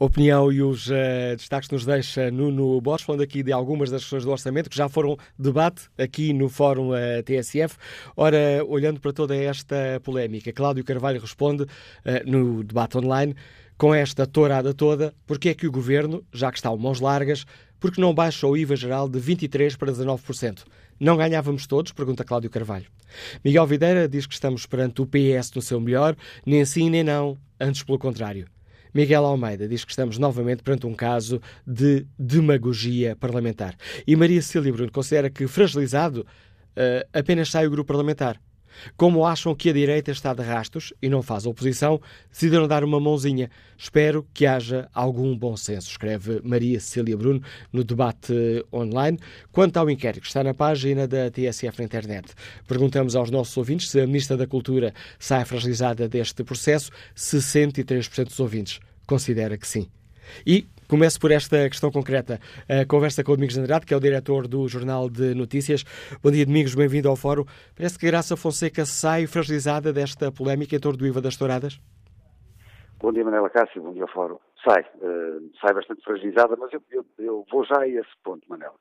[0.02, 4.24] Opinião e os uh, destaques nos deixa Nuno Borges, falando aqui de algumas das questões
[4.24, 7.76] do orçamento que já foram debate aqui no Fórum uh, TSF.
[8.16, 11.68] Ora, olhando para toda esta polémica, Cláudio Carvalho responde uh,
[12.24, 13.34] no debate online
[13.76, 17.44] com esta tourada toda, porque é que o Governo, já que está a mãos largas,
[17.78, 20.64] porque não baixa o IVA geral de 23% para 19%?
[21.00, 21.92] Não ganhávamos todos?
[21.92, 22.84] Pergunta Cláudio Carvalho.
[23.42, 27.38] Miguel Videira diz que estamos perante o PS no seu melhor, nem sim nem não,
[27.58, 28.46] antes pelo contrário.
[28.92, 33.76] Miguel Almeida diz que estamos novamente perante um caso de demagogia parlamentar.
[34.06, 38.38] E Maria Cecília Bruno considera que, fragilizado, uh, apenas sai o grupo parlamentar.
[38.96, 42.00] Como acham que a direita está de rastos e não faz oposição,
[42.30, 43.50] decidiram dar uma mãozinha.
[43.76, 47.42] Espero que haja algum bom senso, escreve Maria Cecília Bruno
[47.72, 49.18] no debate online.
[49.52, 52.32] Quanto ao inquérito que está na página da TSF na internet,
[52.66, 56.90] perguntamos aos nossos ouvintes se a Ministra da Cultura sai fragilizada deste processo.
[57.16, 59.88] 63% dos ouvintes considera que sim.
[60.46, 62.40] E Começo por esta questão concreta.
[62.68, 65.84] A conversa com o Domingos Andrade, que é o diretor do Jornal de Notícias.
[66.20, 67.44] Bom dia, Domingos, bem-vindo ao Fórum.
[67.76, 71.80] Parece que Graça Fonseca sai fragilizada desta polémica em torno do IVA das touradas?
[72.98, 74.38] Bom dia, Manela Cássio, bom dia ao Fórum.
[74.64, 78.74] Sai, uh, sai bastante fragilizada, mas eu, eu, eu, vou já a esse ponto, Manela.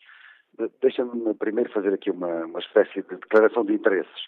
[0.81, 4.19] Deixa-me primeiro fazer aqui uma, uma espécie de declaração de interesses.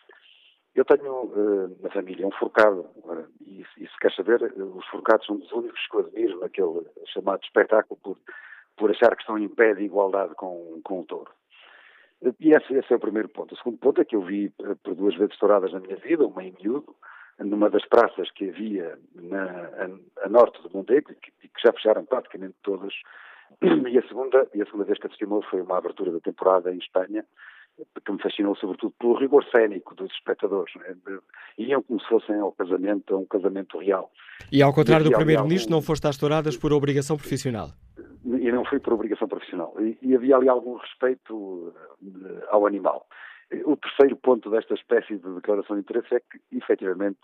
[0.73, 2.87] Eu tenho uh, na família um forcado,
[3.41, 6.85] e, e, se quer saber, uh, os forcados são os únicos que eu admiro naquele
[7.07, 8.17] chamado espetáculo por,
[8.77, 11.31] por achar que estão em pé de igualdade com, com o touro.
[12.39, 13.53] E esse, esse, é o primeiro ponto.
[13.53, 14.53] O segundo ponto é que eu vi
[14.83, 16.95] por duas vezes touradas na minha vida, uma em miúdo,
[17.39, 22.05] numa das praças que havia na, a, a norte do Mondego, que, que já fecharam
[22.05, 22.93] praticamente todas,
[23.61, 26.77] e a segunda, e a segunda vez que assistimos foi uma abertura da temporada em
[26.77, 27.25] Espanha,
[28.05, 30.73] que me fascinou sobretudo pelo rigor cénico dos espectadores.
[30.75, 30.95] Né?
[31.57, 34.11] Iam como se fossem ao casamento, a um casamento real.
[34.51, 35.81] E ao contrário do Primeiro-Ministro, algum...
[35.81, 37.69] não foste às touradas por obrigação profissional?
[38.25, 39.73] E não fui por obrigação profissional.
[39.79, 41.73] E, e havia ali algum respeito
[42.03, 43.07] eh, ao animal.
[43.65, 47.19] O terceiro ponto desta espécie de declaração de interesse é que, efetivamente,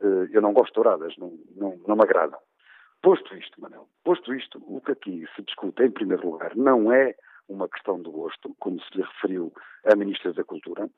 [0.00, 2.38] eh, eu não gosto de touradas, não, não, não me agradam.
[3.02, 7.14] Posto isto, Manel, posto isto, o que aqui se discute, em primeiro lugar, não é
[7.48, 9.52] uma questão do gosto, como se lhe referiu
[9.84, 10.88] a Ministra da Cultura,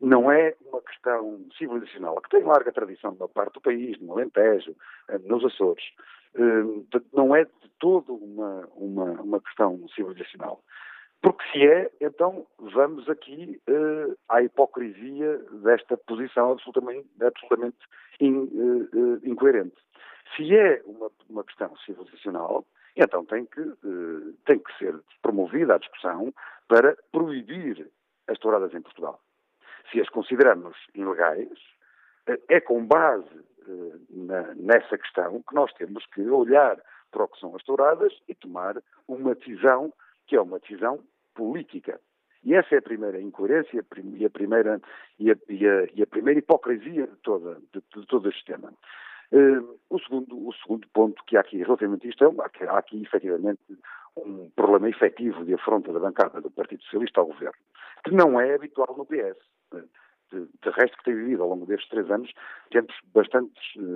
[0.00, 4.74] não é uma questão civilizacional, que tem larga tradição numa parte do país, no Alentejo,
[5.08, 5.84] eh, nos Açores.
[6.34, 10.62] Eh, não é de todo uma, uma, uma questão civilizacional.
[11.22, 17.76] Porque se é, então vamos aqui uh, à hipocrisia desta posição absolutamente, absolutamente
[18.20, 19.76] in, uh, incoerente.
[20.34, 22.64] Se é uma, uma questão civilizacional,
[23.02, 26.32] então tem que, uh, tem que ser promovida a discussão
[26.68, 27.90] para proibir
[28.28, 29.20] as touradas em Portugal.
[29.90, 31.58] Se as consideramos ilegais,
[32.48, 33.28] é com base
[34.10, 36.80] na, nessa questão que nós temos que olhar
[37.10, 39.92] para o que são as touradas e tomar uma decisão
[40.26, 41.00] que é uma decisão
[41.34, 42.00] política.
[42.42, 44.80] E essa é a primeira incoerência e a primeira,
[45.18, 48.72] e a, e a, e a primeira hipocrisia de, toda, de, de todo este tema.
[49.32, 52.78] Uh, o, segundo, o segundo ponto que há aqui relativamente a isto é que há
[52.78, 53.60] aqui efetivamente
[54.16, 57.60] um problema efetivo de afronta da bancada do Partido Socialista ao governo,
[58.04, 59.38] que não é habitual no PS
[60.32, 62.30] de, de, resto que tem vivido ao longo destes três anos,
[62.70, 63.52] tempos bastante,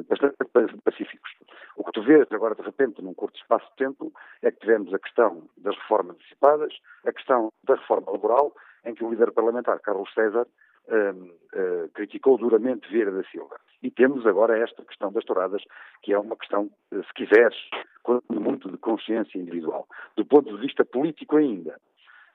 [0.09, 0.37] bastante
[0.83, 1.31] pacíficos.
[1.77, 4.13] O que tu vês agora, de repente, num curto espaço de tempo,
[4.43, 6.75] é que tivemos a questão das reformas antecipadas,
[7.07, 8.53] a questão da reforma laboral,
[8.85, 10.47] em que o líder parlamentar, Carlos César,
[10.89, 13.59] um, uh, criticou duramente Vieira da Silva.
[13.85, 15.63] E temos agora esta questão das touradas,
[16.03, 17.55] que é uma questão, se quiseres,
[18.31, 19.87] muito de consciência individual.
[20.17, 21.79] Do ponto de vista político ainda,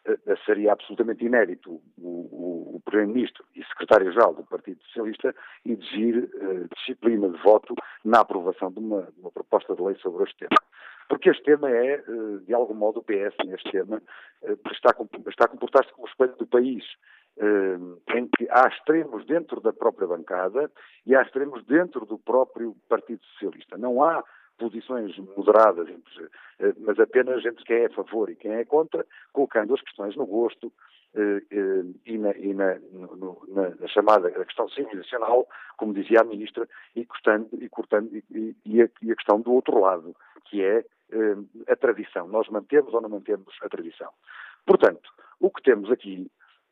[0.06, 5.34] eh, seria absolutamente inédito o, o, o Primeiro-Ministro e Secretário-Geral do Partido Socialista
[5.66, 7.74] exigir uh, disciplina de voto
[8.06, 10.62] na aprovação de uma, uma, proposta de lei sobre este tema.
[11.10, 14.02] Porque este tema é, uh, de algum modo, o PS neste tema
[14.72, 14.96] está,
[15.28, 16.86] está a comportar-se como espelho do país.
[17.40, 20.70] Em que há extremos dentro da própria bancada
[21.06, 23.78] e há extremos dentro do próprio Partido Socialista.
[23.78, 24.24] Não há
[24.60, 25.88] posições moderadas,
[26.60, 30.16] eh, mas apenas entre quem é a favor e quem é contra, colocando as questões
[30.18, 30.72] no gosto
[31.16, 36.68] eh, eh, e, na, e na, no, na, chamada questão civilizacional, como dizia a Ministra,
[36.96, 40.14] e, e, cortando, e, e, a, e a questão do outro lado,
[40.46, 40.86] que é
[41.68, 42.28] a tradição.
[42.28, 44.12] Nós mantemos ou não mantemos a tradição.
[44.64, 45.10] Portanto,
[45.40, 46.30] o que temos aqui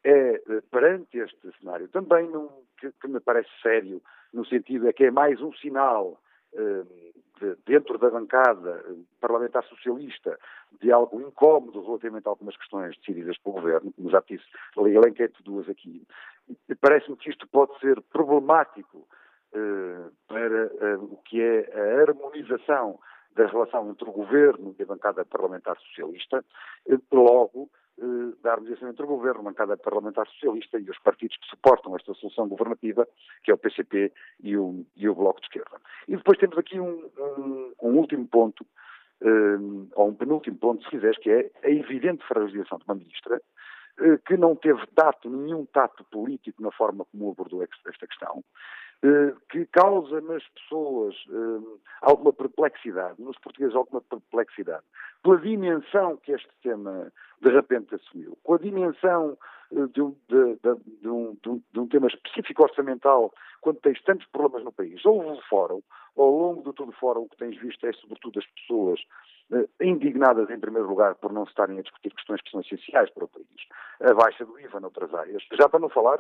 [0.10, 2.50] é, perante este cenário, também num,
[2.80, 4.02] que, que, me parece sério,
[4.34, 6.20] no sentido é que é mais um sinal
[7.40, 8.84] de, dentro da bancada
[9.20, 10.38] parlamentar socialista
[10.82, 14.46] de algo incómodo relativamente a algumas questões decididas pelo governo, como já disse,
[14.78, 16.06] elenquei-te duas aqui.
[16.80, 19.08] Parece-me que isto pode ser problemático
[19.54, 23.00] uh, para uh, o que é a harmonização
[23.36, 26.44] da relação entre o governo e a bancada parlamentar socialista,
[26.88, 27.87] uh, logo eh,
[28.42, 32.48] da harmonização entre o governo, bancada parlamentar socialista e os partidos que suportam esta solução
[32.48, 33.08] governativa,
[33.44, 35.82] que é o PCP e o, e o Bloco de Esquerda.
[36.08, 38.66] E depois temos aqui um, um, um último ponto,
[39.22, 42.96] um, eh, ou um penúltimo ponto, se quiseres, que é a evidente fragilização de uma
[42.96, 43.42] ministra
[44.00, 48.44] uh, que não teve tato, nenhum tato político na forma como abordou esta questão, eh,
[49.50, 54.84] que causa nas pessoas eh, alguma perplexidade, nos portugueses alguma perplexidade,
[55.22, 59.38] pela dimensão que este tema de repente assumiu, com a dimensão
[59.72, 63.32] eh, de um, de, de, de, um, de um, tema específico orçamental,
[63.62, 65.06] quando tens tantos problemas no país.
[65.06, 65.82] Houve um fórum,
[66.18, 69.00] ao longo de todo o fórum, o que tens visto é sobretudo as pessoas
[69.80, 73.24] indignadas, em primeiro lugar, por não se estarem a discutir questões que são essenciais para
[73.24, 73.48] o país.
[74.02, 75.42] A baixa do IVA noutras áreas.
[75.54, 76.20] Já para não falar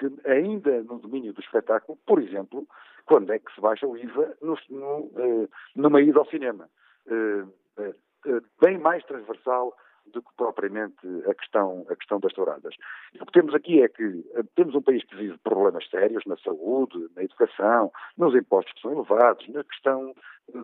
[0.00, 2.66] que ainda no domínio do espetáculo, por exemplo,
[3.04, 6.68] quando é que se baixa o IVA no, no, eh, numa ida ao cinema.
[7.06, 7.44] Eh,
[7.78, 9.76] eh, bem mais transversal
[10.06, 10.96] do que propriamente
[11.28, 12.74] a questão, a questão das touradas.
[13.20, 14.24] O que temos aqui é que
[14.56, 18.92] temos um país que vive problemas sérios na saúde, na educação, nos impostos que são
[18.92, 20.14] elevados, na questão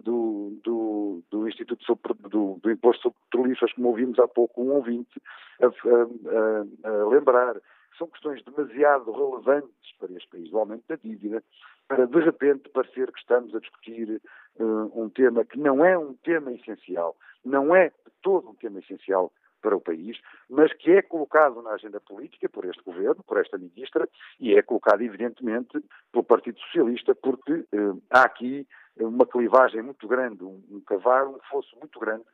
[0.02, 4.72] do, do, do Instituto sobre, do, do Imposto sobre Petrolíferos, como ouvimos há pouco um
[4.72, 5.20] ouvinte
[5.60, 7.56] a, a, a, a lembrar
[7.98, 11.42] são questões demasiado relevantes para este país, o aumento da dívida,
[11.88, 14.20] para de repente parecer que estamos a discutir
[14.58, 17.92] uh, um tema que não é um tema essencial, não é
[18.22, 19.32] todo um tema essencial
[19.62, 23.58] para o país, mas que é colocado na agenda política por este governo, por esta
[23.58, 25.82] ministra, e é colocado, evidentemente,
[26.12, 28.66] pelo Partido Socialista, porque uh, há aqui
[28.98, 32.24] uma clivagem muito grande, um, um cavar, um fosso muito grande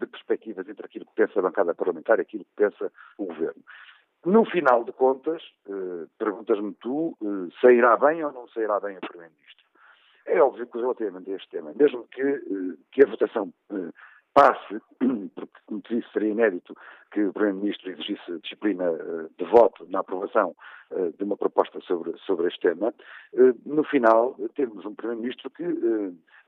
[0.00, 3.62] de perspectivas entre aquilo que pensa a bancada parlamentar e aquilo que pensa o governo.
[4.24, 9.00] No final de contas, eh, perguntas-me tu, eh, sairá bem ou não sairá bem o
[9.00, 9.66] Primeiro-Ministro?
[10.26, 13.52] É óbvio que relativamente a este tema, mesmo que, eh, que a votação
[14.32, 14.80] passe,
[15.34, 16.76] porque, como te disse, seria inédito
[17.10, 18.84] que o Primeiro-Ministro exigisse disciplina
[19.36, 20.54] de voto na aprovação
[21.18, 22.94] de uma proposta sobre, sobre este tema,
[23.66, 25.64] no final temos um Primeiro-Ministro que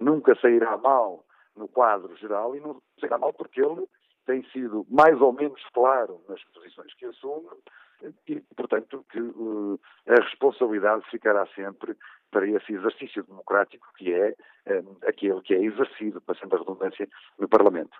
[0.00, 3.86] nunca sairá mal no quadro geral e não será mal porque ele
[4.26, 7.48] tem sido mais ou menos claro nas posições que assume
[8.28, 11.96] e, portanto, que uh, a responsabilidade ficará sempre
[12.30, 14.34] para esse exercício democrático que é
[14.66, 17.08] um, aquele que é exercido, passando a redundância,
[17.38, 17.96] no Parlamento.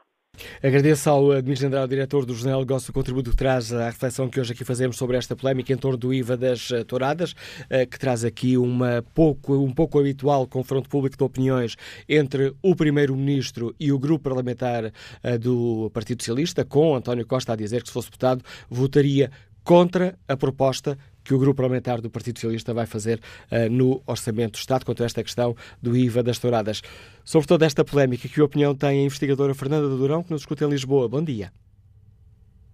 [0.62, 4.52] Agradeço ao Administrador Diretor do Jornal Negócio o contributo que traz à reflexão que hoje
[4.52, 7.34] aqui fazemos sobre esta polémica em torno do IVA das eh, touradas,
[7.70, 11.76] eh, que traz aqui uma pouco, um pouco habitual confronto público de opiniões
[12.08, 17.56] entre o Primeiro-Ministro e o grupo parlamentar eh, do Partido Socialista, com António Costa a
[17.56, 19.30] dizer que, se fosse votado, votaria
[19.62, 23.18] contra a proposta que o grupo parlamentar do Partido Socialista vai fazer
[23.50, 26.82] uh, no Orçamento do Estado quanto a esta questão do IVA das touradas.
[27.24, 30.68] Sobre toda esta polémica, que opinião tem a investigadora Fernanda Durão, que nos escuta em
[30.68, 31.08] Lisboa?
[31.08, 31.50] Bom dia.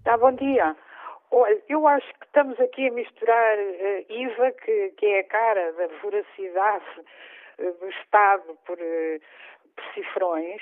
[0.04, 0.76] Tá, bom dia.
[1.30, 5.72] Olha, eu acho que estamos aqui a misturar uh, IVA, que, que, é a cara
[5.72, 6.84] da voracidade
[7.58, 10.60] uh, do Estado por, por cifrões,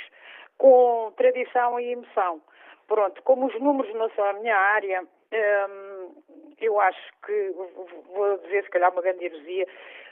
[0.58, 2.42] com tradição e emoção.
[2.86, 6.22] Pronto, como os números não são a minha área, Hum,
[6.60, 9.66] eu acho que, vou dizer se calhar uma grande heresia,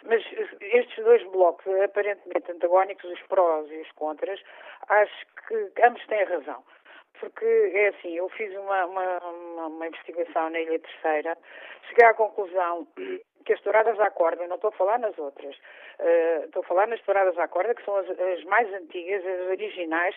[0.04, 0.22] mas
[0.60, 4.40] estes dois blocos aparentemente antagónicos, os prós e os contras,
[4.88, 6.62] acho que ambos têm razão.
[7.18, 7.44] Porque
[7.74, 11.36] é assim, eu fiz uma, uma, uma, uma investigação na Ilha Terceira,
[11.88, 12.86] cheguei à conclusão
[13.46, 16.88] que as touradas à corda, não estou a falar nas outras, uh, estou a falar
[16.88, 20.14] nas touradas à corda, que são as, as mais antigas, as originais,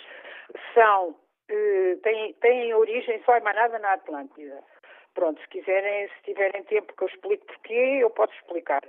[0.74, 4.62] são, uh, têm, têm origem só emanada na Atlântida.
[5.14, 8.82] Pronto, se quiserem, se tiverem tempo que eu explique porquê, eu posso explicar.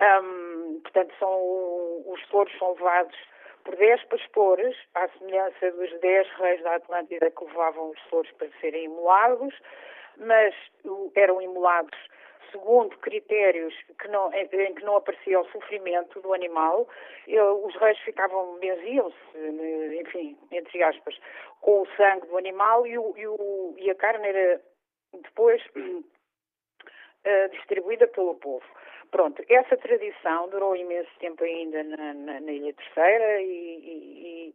[0.00, 3.16] Um, portanto, são, os touros são levados
[3.64, 8.48] por 10 pastores, à semelhança dos 10 reis da Atlântida que levavam os touros para
[8.60, 9.54] serem imolados,
[10.16, 10.54] mas
[11.14, 11.98] eram imolados
[12.52, 16.86] segundo critérios que não, em, em, que não aparecia o sofrimento do animal,
[17.26, 19.16] eu, os reis ficavam, benziam-se,
[20.00, 21.18] enfim, entre aspas,
[21.60, 24.60] com o sangue do animal e, o, e, o, e a carne era
[25.20, 26.04] depois uh,
[27.52, 28.64] distribuída pelo povo.
[29.10, 34.54] Pronto, essa tradição durou imenso tempo ainda na, na, na Ilha Terceira e, e,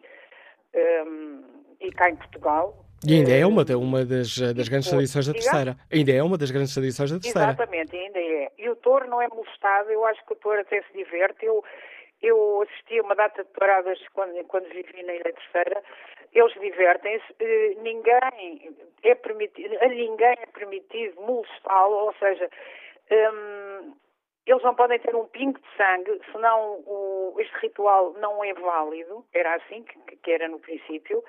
[0.73, 1.43] e, um,
[1.79, 2.75] e, cá em Portugal.
[3.07, 5.77] E ainda é uma, uma das, das grandes tradições da Terceira.
[5.93, 7.51] Ainda é uma das grandes tradições da Terceira.
[7.51, 8.51] Exatamente, ainda é.
[8.57, 11.45] E o touro não é molestado, eu acho que o touro até se diverte.
[11.45, 11.63] Eu,
[12.21, 15.83] eu assisti a uma data de touradas quando, quando vivi na Ilha Terceira
[16.33, 22.49] eles divertem-se, eh, ninguém é permitido, a ninguém é permitido molestá-lo, ou seja,
[23.11, 23.95] um,
[24.45, 29.25] eles não podem ter um pingo de sangue, senão o, este ritual não é válido,
[29.33, 31.23] era assim que, que era no princípio.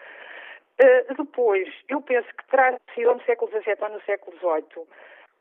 [0.80, 4.86] Uh, depois, eu penso que terá sido no século XVII ou no século XVIII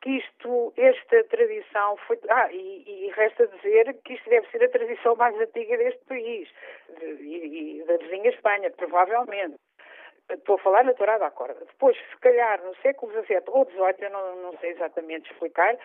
[0.02, 2.20] que isto, esta tradição foi.
[2.30, 6.50] Ah, e, e, resta dizer que isto deve ser a tradição mais antiga deste país
[7.02, 9.56] e, e da vizinha Espanha, provavelmente.
[10.30, 11.66] Estou a falar na tourada à corda.
[11.66, 15.78] Depois, se calhar, no século XVII ou XVIII, eu não, não sei exatamente explicar,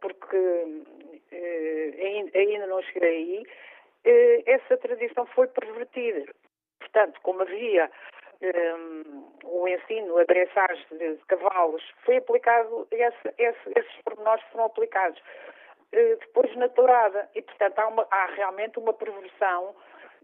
[0.00, 0.36] porque
[1.30, 3.46] eh, ainda, ainda não cheguei aí,
[4.04, 6.24] eh, essa tradição foi pervertida.
[6.78, 7.90] Portanto, como havia
[8.42, 15.18] um, o ensino, a dressagem de, cavalos, foi aplicado, esse, esse, esses pormenores foram aplicados
[15.20, 19.74] uh, depois na tourada e, portanto, há, uma, há realmente uma perversão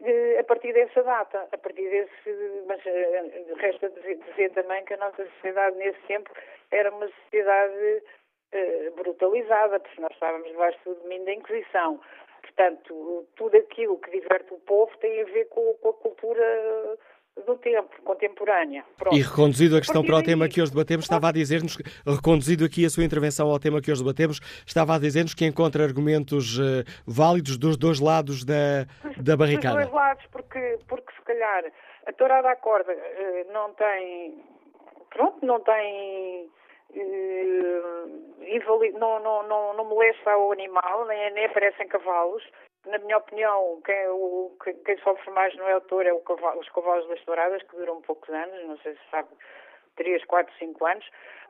[0.01, 4.95] uh, a partir dessa data, a partir desse, mas uh, resta dizer, dizer, também que
[4.95, 6.31] a nossa sociedade nesse tempo
[6.71, 8.03] era uma sociedade
[8.97, 11.99] brutalizada, porque nós estávamos debaixo do domínio da Inquisição.
[12.43, 16.99] Portanto, tudo aquilo que diverte o povo tem a ver com, com a cultura
[17.47, 18.85] do tempo, contemporânea.
[18.97, 19.17] Pronto.
[19.17, 21.77] E reconduzido a questão para o tema que hoje debatemos, estava a dizer-nos,
[22.07, 25.83] reconduzido aqui a sua intervenção ao tema que hoje debatemos, estava a dizer-nos que encontra
[25.83, 29.77] argumentos uh, válidos dos dois lados da, da barricada.
[29.77, 31.65] Dos dois lados, porque, porque se calhar
[32.07, 34.45] a tourada à corda uh, não tem,
[35.11, 36.51] pronto, não tem...
[36.95, 42.43] Uh, invalid, não, não, não, não molesta o animal, nem, nem aparecem cavalos,
[42.87, 47.09] na minha opinião, quem, o, quem sofre mais no autor é o cavalo, os cavalos
[47.09, 49.29] das touradas, que duram poucos anos, não sei se sabe,
[49.97, 51.09] 3, 4, 5 anos.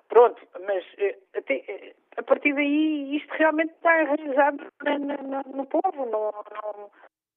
[0.09, 6.05] Pronto, mas eh, até, eh, a partir daí isto realmente está enraizado no, no povo,
[6.05, 6.33] no,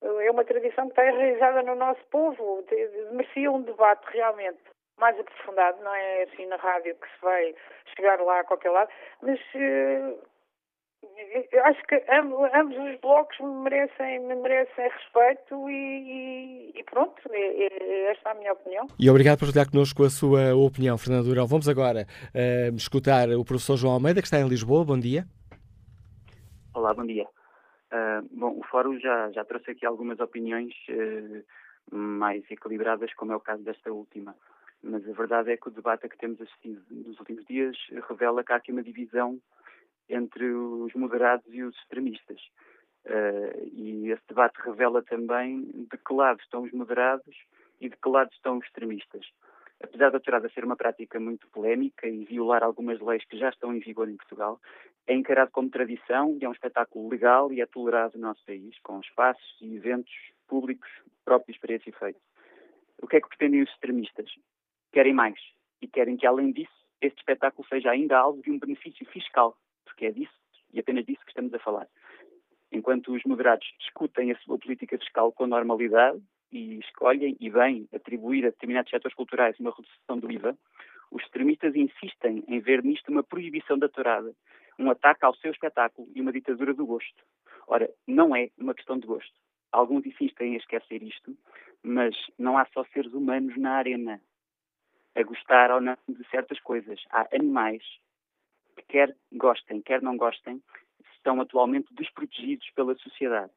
[0.01, 2.65] no, é uma tradição que está enraizada no nosso povo,
[3.11, 4.59] merecia um debate realmente
[4.97, 7.55] mais aprofundado, não é assim na rádio que se vai
[7.95, 8.91] chegar lá a qualquer lado,
[9.21, 10.13] mas eh,
[11.65, 18.29] acho que ambos, ambos, os blocos merecem, merecem respeito e, e pronto, é, é, esta
[18.29, 18.87] é a minha opinião.
[18.99, 21.47] E obrigado por partilhar connosco a sua opinião, Fernando Durão.
[21.47, 24.85] Vamos agora uh, escutar o professor João Almeida, que está em Lisboa.
[24.85, 25.25] Bom dia.
[26.73, 27.25] Olá, bom dia.
[27.91, 33.35] Uh, bom, o Fórum já, já trouxe aqui algumas opiniões uh, mais equilibradas, como é
[33.35, 34.35] o caso desta última.
[34.83, 37.75] Mas a verdade é que o debate a que temos assistido nos últimos dias
[38.07, 39.39] revela que há aqui uma divisão
[40.09, 42.39] entre os moderados e os extremistas.
[43.05, 47.35] Uh, e esse debate revela também de que lado estão os moderados
[47.79, 49.25] e de que lado estão os extremistas.
[49.81, 53.75] Apesar da tourada ser uma prática muito polémica e violar algumas leis que já estão
[53.75, 54.59] em vigor em Portugal,
[55.05, 58.77] é encarado como tradição e é um espetáculo legal e é tolerado no nosso país,
[58.79, 60.13] com espaços e eventos
[60.47, 60.89] públicos
[61.23, 62.19] próprios para esse efeito.
[63.01, 64.31] O que é que pretendem os extremistas?
[64.91, 65.39] Querem mais
[65.81, 70.07] e querem que, além disso, este espetáculo seja ainda alvo de um benefício fiscal, porque
[70.07, 70.33] é disso
[70.73, 71.87] e apenas disso que estamos a falar.
[72.71, 76.21] Enquanto os moderados discutem a sua política fiscal com normalidade
[76.51, 80.57] e escolhem e bem atribuir a determinados setores culturais uma redução do IVA,
[81.11, 84.33] os extremistas insistem em ver nisto uma proibição da tourada,
[84.77, 87.23] um ataque ao seu espetáculo e uma ditadura do gosto.
[87.67, 89.33] Ora, não é uma questão de gosto.
[89.71, 91.35] Alguns insistem em esquecer isto,
[91.81, 94.21] mas não há só seres humanos na arena
[95.15, 97.01] a gostar ou não de certas coisas.
[97.09, 97.83] Há animais
[98.83, 100.61] quer gostem, quer não gostem,
[101.15, 103.51] estão atualmente desprotegidos pela sociedade.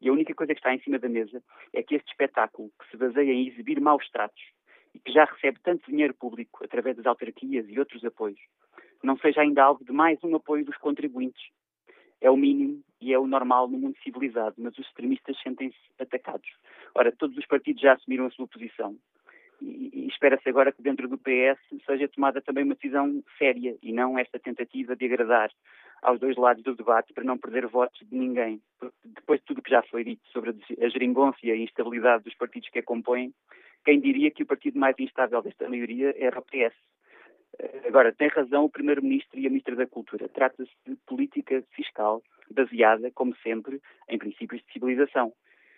[0.00, 2.90] E a única coisa que está em cima da mesa é que este espetáculo, que
[2.90, 4.42] se baseia em exibir maus tratos
[4.94, 8.38] e que já recebe tanto dinheiro público através das autarquias e outros apoios,
[9.02, 11.42] não seja ainda alvo de mais um apoio dos contribuintes.
[12.20, 16.48] É o mínimo e é o normal no mundo civilizado, mas os extremistas sentem-se atacados.
[16.94, 18.96] Ora, todos os partidos já assumiram a sua posição
[19.64, 24.18] e, espera-se agora que dentro do PS seja tomada também uma decisão séria e não
[24.18, 25.50] esta tentativa de agradar
[26.02, 28.60] aos dois lados do debate para não perder votos de ninguém.
[29.04, 32.34] Depois de tudo o que já foi dito sobre a geringonça e a instabilidade dos
[32.34, 33.32] partidos que a compõem,
[33.84, 36.74] quem diria que o partido mais instável desta maioria era o PS?
[37.58, 40.28] Eh, agora, tem razão o Primeiro-Ministro e a Ministra da Cultura.
[40.28, 45.32] Trata-se de política fiscal baseada, como sempre, em princípios de civilização.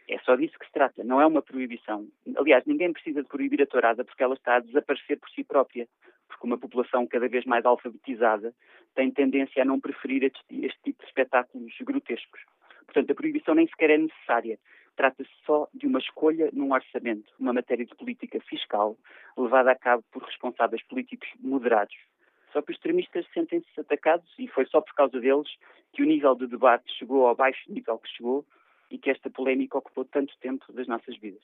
[0.09, 2.07] É só disso que se trata, não é uma proibição.
[2.36, 5.88] Aliás, ninguém precisa de proibir a tourada porque ela está a desaparecer por si própria,
[6.28, 8.54] porque uma população cada vez mais alfabetizada
[8.94, 10.42] tem tendência a não preferir este,
[10.84, 12.40] tipo de espetáculos grotescos.
[12.84, 14.59] Portanto, a proibição nem sequer é necessária.
[14.94, 18.96] Trata-se só de uma escolha num orçamento, uma matéria de política fiscal
[19.36, 21.96] levada a cabo por responsáveis políticos moderados.
[22.52, 25.48] Só que os extremistas sentem-se atacados e foi só por causa deles
[25.92, 28.46] que o nível de debate chegou ao baixo nível que chegou
[28.91, 31.43] e que esta polémica ocupou tanto tempo das nossas vidas.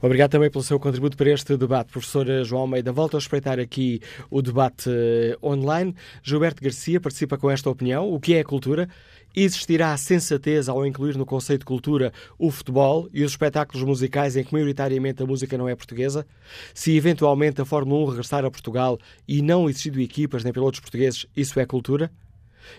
[0.00, 2.92] Obrigado também pelo seu contributo para este debate, professora João Almeida.
[2.92, 4.00] Volto a espreitar aqui
[4.30, 5.94] o debate uh, online.
[6.22, 8.12] Gilberto Garcia participa com esta opinião.
[8.12, 8.88] O que é a cultura?
[9.34, 14.44] Existirá sensatez ao incluir no conceito de cultura o futebol e os espetáculos musicais em
[14.44, 16.26] que maioritariamente a música não é portuguesa?
[16.74, 21.26] Se eventualmente a Fórmula 1 regressar a Portugal e não existindo equipas nem pilotos portugueses,
[21.34, 22.10] isso é cultura?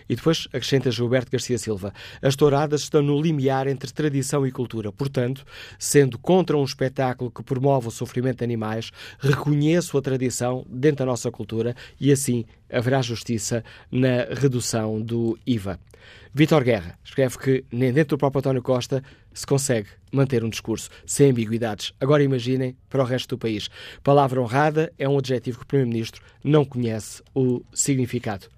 [0.08, 4.92] E depois acrescenta Gilberto Garcia Silva: as touradas estão no limiar entre tradição e cultura.
[4.92, 5.44] Portanto,
[5.78, 11.06] sendo contra um espetáculo que promove o sofrimento de animais, reconheço a tradição dentro da
[11.06, 15.78] nossa cultura e assim haverá justiça na redução do IVA.
[16.32, 20.90] Vítor Guerra escreve que nem dentro do próprio António Costa se consegue manter um discurso
[21.06, 21.92] sem ambiguidades.
[22.00, 23.68] Agora imaginem para o resto do país.
[24.02, 28.48] Palavra honrada é um adjetivo que o Primeiro-Ministro não conhece o significado.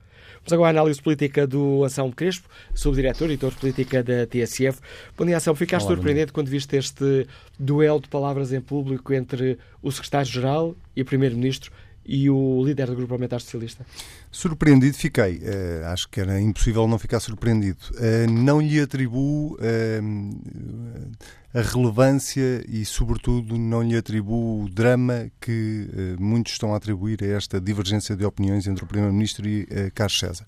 [0.47, 4.78] Vamos agora à análise política do Anselmo Crespo, subdiretor e editor de política da TSF.
[5.18, 5.57] Bom dia, Anselmo.
[5.57, 7.26] Ficaste Olá, surpreendido quando viste este
[7.59, 11.72] duelo de palavras em público entre o secretário-geral e o primeiro-ministro
[12.07, 13.84] e o líder do Grupo Parlamentar Socialista?
[14.30, 15.38] Surpreendido fiquei.
[15.38, 17.78] Uh, acho que era impossível não ficar surpreendido.
[17.92, 21.12] Uh, não lhe atribuo uh,
[21.54, 25.88] a relevância e, sobretudo, não lhe atribuo o drama que
[26.18, 30.44] muitos estão a atribuir a esta divergência de opiniões entre o Primeiro-Ministro e Carlos César.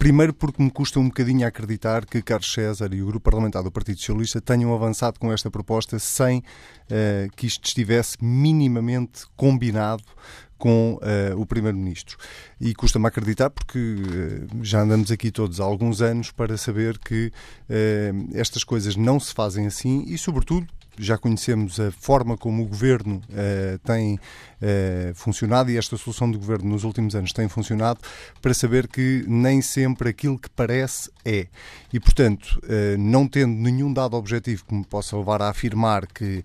[0.00, 3.70] Primeiro porque me custa um bocadinho acreditar que Carlos César e o grupo parlamentar do
[3.70, 10.02] Partido Socialista tenham avançado com esta proposta sem uh, que isto estivesse minimamente combinado
[10.60, 12.18] com uh, o Primeiro-Ministro.
[12.60, 17.32] E custa-me acreditar porque uh, já andamos aqui todos há alguns anos para saber que
[18.34, 20.66] estas coisas não se fazem assim e, sobretudo,
[20.98, 26.38] já conhecemos a forma como o governo uh, tem uh, funcionado e esta solução do
[26.38, 28.00] governo nos últimos anos tem funcionado
[28.40, 31.46] para saber que nem sempre aquilo que parece é.
[31.92, 36.42] E, portanto, uh, não tendo nenhum dado objetivo que me possa levar a afirmar que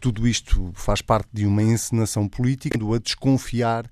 [0.00, 3.88] tudo isto faz parte de uma encenação política, a desconfiar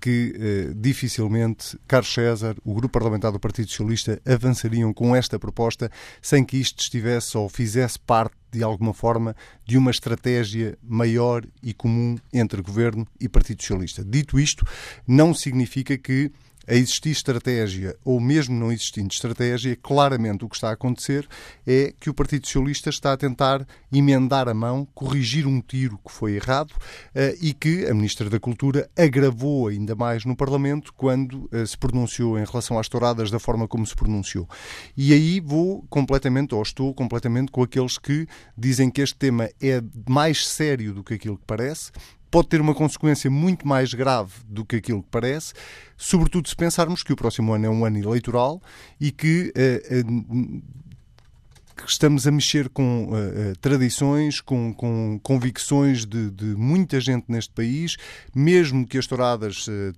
[0.00, 6.44] que dificilmente Carlos César, o grupo parlamentar do Partido Socialista, avançariam com esta proposta sem
[6.44, 9.34] que isto estivesse ou fizesse parte de alguma forma,
[9.64, 14.04] de uma estratégia maior e comum entre Governo e Partido Socialista.
[14.04, 14.66] Dito isto,
[15.06, 16.30] não significa que
[16.66, 21.26] a existir estratégia ou mesmo não existindo estratégia, claramente o que está a acontecer
[21.66, 26.12] é que o Partido Socialista está a tentar emendar a mão, corrigir um tiro que
[26.12, 31.48] foi errado uh, e que a Ministra da Cultura agravou ainda mais no Parlamento quando
[31.52, 34.48] uh, se pronunciou em relação às touradas da forma como se pronunciou.
[34.96, 39.82] E aí vou completamente, ou estou completamente com aqueles que dizem que este tema é
[40.08, 41.90] mais sério do que aquilo que parece,
[42.32, 45.52] pode ter uma consequência muito mais grave do que aquilo que parece,
[45.98, 48.60] sobretudo se pensarmos que o próximo ano é um ano eleitoral
[48.98, 49.52] e que.
[49.54, 50.82] Uh, uh,
[51.86, 57.96] estamos a mexer com uh, tradições, com, com convicções de, de, muita gente neste país,
[58.34, 59.92] mesmo que as touradas eh,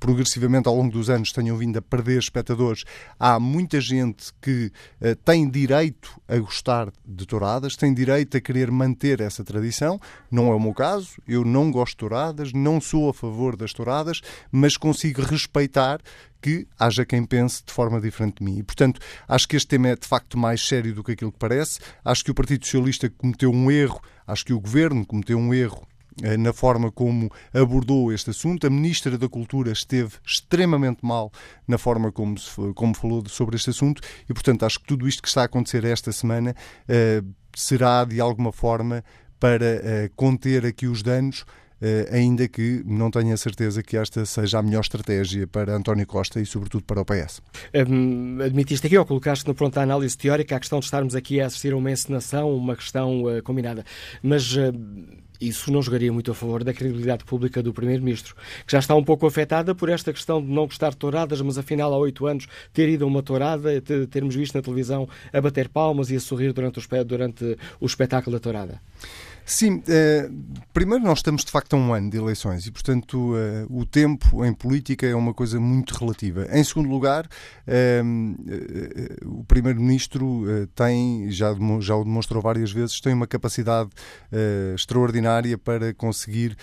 [0.00, 2.84] progressivamente ao longo dos anos tenham vindo a perder espectadores,
[3.18, 8.70] há muita gente que uh, tem direito a gostar de touradas, tem direito a querer
[8.70, 10.00] manter essa tradição.
[10.30, 13.72] Não é o meu caso, eu não gosto de touradas, não sou a favor das
[13.72, 14.20] touradas,
[14.50, 16.00] mas consigo respeitar
[16.40, 18.58] que haja quem pense de forma diferente de mim.
[18.58, 21.38] E, portanto, acho que este tema é de facto mais sério do que aquilo que
[21.38, 21.80] parece.
[22.04, 25.86] Acho que o Partido Socialista cometeu um erro, acho que o Governo cometeu um erro
[25.86, 25.97] eh,
[26.38, 28.66] na forma como abordou este assunto.
[28.66, 31.32] A Ministra da Cultura esteve extremamente mal
[31.66, 32.36] na forma como,
[32.74, 35.84] como falou sobre este assunto e, portanto, acho que tudo isto que está a acontecer
[35.84, 36.54] esta semana
[36.88, 39.04] uh, será, de alguma forma,
[39.38, 41.44] para uh, conter aqui os danos.
[41.80, 46.40] Uh, ainda que não tenha certeza que esta seja a melhor estratégia para António Costa
[46.40, 47.40] e, sobretudo, para o PS.
[47.88, 51.40] Um, admitiste aqui, ou colocaste no pronto a análise teórica, a questão de estarmos aqui
[51.40, 53.84] a assistir a uma encenação, uma questão uh, combinada.
[54.20, 54.56] Mas.
[54.56, 54.72] Uh,
[55.40, 58.34] isso não jogaria muito a favor da credibilidade pública do Primeiro-Ministro,
[58.66, 61.58] que já está um pouco afetada por esta questão de não gostar de touradas, mas
[61.58, 63.80] afinal há oito anos ter ido a uma tourada,
[64.10, 68.36] termos visto na televisão a bater palmas e a sorrir durante o, durante o espetáculo
[68.36, 68.80] da tourada.
[69.48, 70.28] Sim, eh,
[70.74, 74.44] primeiro nós estamos de facto a um ano de eleições e, portanto, eh, o tempo
[74.44, 76.46] em política é uma coisa muito relativa.
[76.52, 77.26] Em segundo lugar,
[77.66, 78.02] eh,
[79.24, 80.44] o Primeiro-Ministro
[80.74, 83.88] tem, já, já o demonstrou várias vezes, tem uma capacidade
[84.74, 86.54] extraordinária para conseguir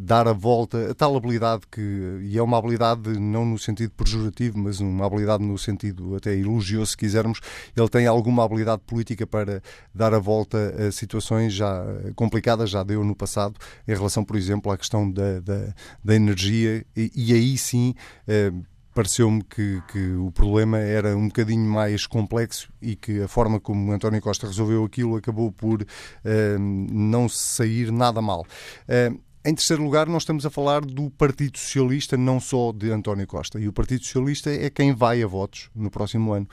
[0.00, 4.58] dar a volta, a tal habilidade que, e é uma habilidade não no sentido pejorativo,
[4.58, 7.40] mas uma habilidade no sentido até elogioso, se quisermos,
[7.74, 9.62] ele tem alguma habilidade política para
[9.94, 14.70] dar a volta a situações já complicada, já deu no passado, em relação, por exemplo,
[14.72, 15.74] à questão da, da,
[16.04, 17.94] da energia, e, e, aí sim.
[18.26, 18.52] Eh,
[18.94, 23.90] pareceu-me que, que, o problema era um bocadinho mais complexo e que a forma como
[23.90, 25.82] António Costa resolveu aquilo acabou por
[26.24, 28.46] eh, não sair nada mal.
[28.86, 29.12] Eh,
[29.44, 33.58] em terceiro lugar, nós estamos a falar do Partido Socialista, não só de António Costa.
[33.58, 36.48] E o Partido Socialista é quem vai a votos no próximo ano.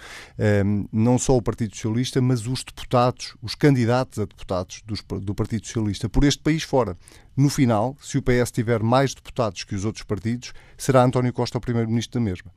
[0.65, 5.35] Um, não só o Partido Socialista, mas os deputados, os candidatos a deputados dos, do
[5.35, 6.97] Partido Socialista por este país fora.
[7.37, 11.57] No final, se o PS tiver mais deputados que os outros partidos, será António Costa
[11.57, 12.51] o primeiro-ministro da mesma.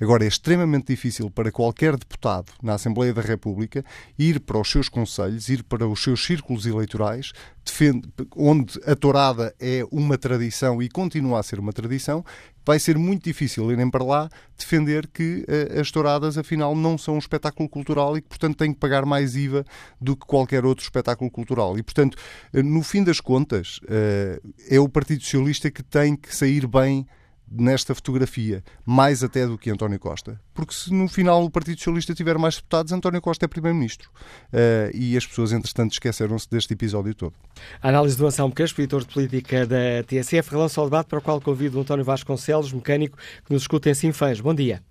[0.00, 3.84] Agora, é extremamente difícil para qualquer deputado na Assembleia da República
[4.18, 7.32] ir para os seus conselhos, ir para os seus círculos eleitorais,
[7.64, 12.24] defende, onde a tourada é uma tradição e continua a ser uma tradição,
[12.64, 17.14] vai ser muito difícil irem para lá defender que uh, as touradas, afinal, não são
[17.14, 19.64] um espetáculo cultural e que, portanto, têm que pagar mais IVA
[20.00, 21.78] do que qualquer outro espetáculo cultural.
[21.78, 22.16] E, portanto,
[22.54, 27.06] uh, no fim das contas, uh, é o Partido Socialista que tem que sair bem
[27.50, 30.40] nesta fotografia, mais até do que António Costa.
[30.54, 34.10] Porque se no final o Partido Socialista tiver mais deputados, António Costa é Primeiro-Ministro.
[34.52, 37.34] Uh, e as pessoas, entretanto, esqueceram-se deste episódio todo.
[37.82, 41.22] A análise do Anselmo Crespo, editor de política da TSF, relança o debate para o
[41.22, 44.40] qual convido o António Vasconcelos, mecânico, que nos escuta em Sinfãs.
[44.40, 44.82] Bom dia.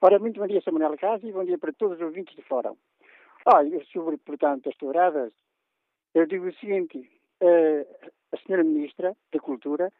[0.00, 2.76] Ora, muito bom dia, Samuel Casa, e bom dia para todos os ouvintes de fórum.
[3.46, 5.32] Olha, sobre, portanto, as touradas,
[6.14, 6.98] eu digo o seguinte,
[7.40, 7.86] uh,
[8.32, 9.92] a senhora Ministra da Cultura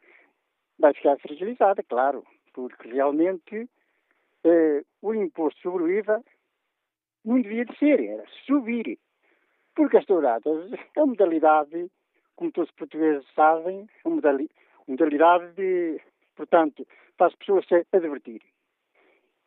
[0.79, 3.69] vai ficar fragilizada, claro, porque realmente
[4.45, 6.23] eh, o imposto sobre o IVA
[7.25, 8.99] não devia de ser, era subir.
[9.75, 11.91] Porque as touradas é uma modalidade,
[12.35, 14.23] como todos os portugueses sabem, é uma
[14.87, 16.01] modalidade de,
[16.35, 16.87] portanto,
[17.19, 18.43] faz pessoas se divertir.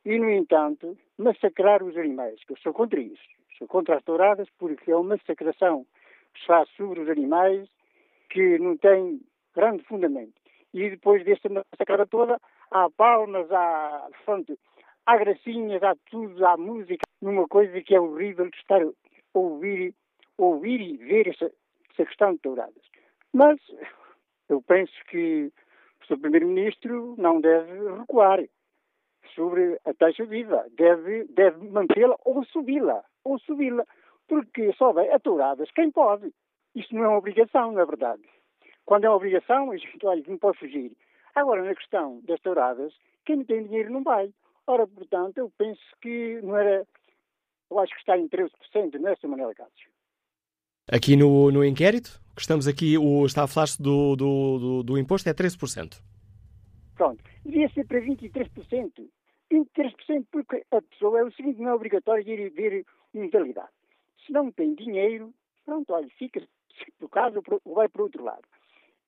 [0.05, 3.21] E, no entanto, massacrar os animais, que eu sou contra isso.
[3.57, 5.85] Sou contra as touradas porque é uma massacração
[6.33, 7.67] que se faz sobre os animais
[8.29, 9.21] que não tem
[9.53, 10.39] grande fundamento
[10.73, 12.39] e depois desta massacrada toda,
[12.71, 14.57] há palmas, há, pronto,
[15.05, 18.89] há gracinhas, há tudo, há música, numa coisa que é horrível de estar a
[19.33, 19.93] ouvir,
[20.37, 21.51] ouvir e ver essa,
[21.91, 22.83] essa questão de touradas.
[23.33, 23.59] Mas
[24.47, 25.51] eu penso que
[26.01, 26.19] o Sr.
[26.19, 28.43] Primeiro-Ministro não deve recuar
[29.35, 33.85] sobre a taxa viva, deve, deve mantê-la ou subi-la, ou subi-la,
[34.27, 36.33] porque só vai a touradas quem pode.
[36.75, 38.21] Isso não é uma obrigação, na verdade.
[38.89, 40.91] Quando é obrigação, a gente, olha, não pode fugir.
[41.35, 42.91] Agora, na questão das touradas,
[43.23, 44.33] quem não tem dinheiro não vai.
[44.65, 46.87] Ora, portanto, eu penso que não era.
[47.69, 48.49] Eu acho que está em 13%,
[48.99, 49.27] não é, Sr.
[49.27, 49.91] Manuel Cássio?
[50.91, 54.97] Aqui no, no inquérito, que estamos aqui, o, está a falar-se do, do, do, do
[54.97, 56.01] imposto, é 13%.
[56.95, 57.23] Pronto.
[57.45, 59.07] Devia ser para 23%.
[59.53, 62.83] 23% porque a pessoa é o seguinte, não é obrigatório ir ver
[63.13, 63.69] mentalidade.
[64.25, 65.31] Se não tem dinheiro,
[65.63, 66.41] pronto, olha, fica,
[66.97, 68.41] por caso, vai para o outro lado.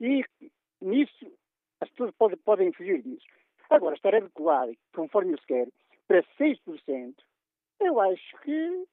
[0.02, 0.26] E
[0.82, 1.32] nisso,
[1.80, 3.26] as pessoas podem, podem fugir disso.
[3.70, 5.68] Agora, estar adequado, conforme se quer,
[6.08, 7.14] para 6%,
[7.80, 8.86] eu acho que,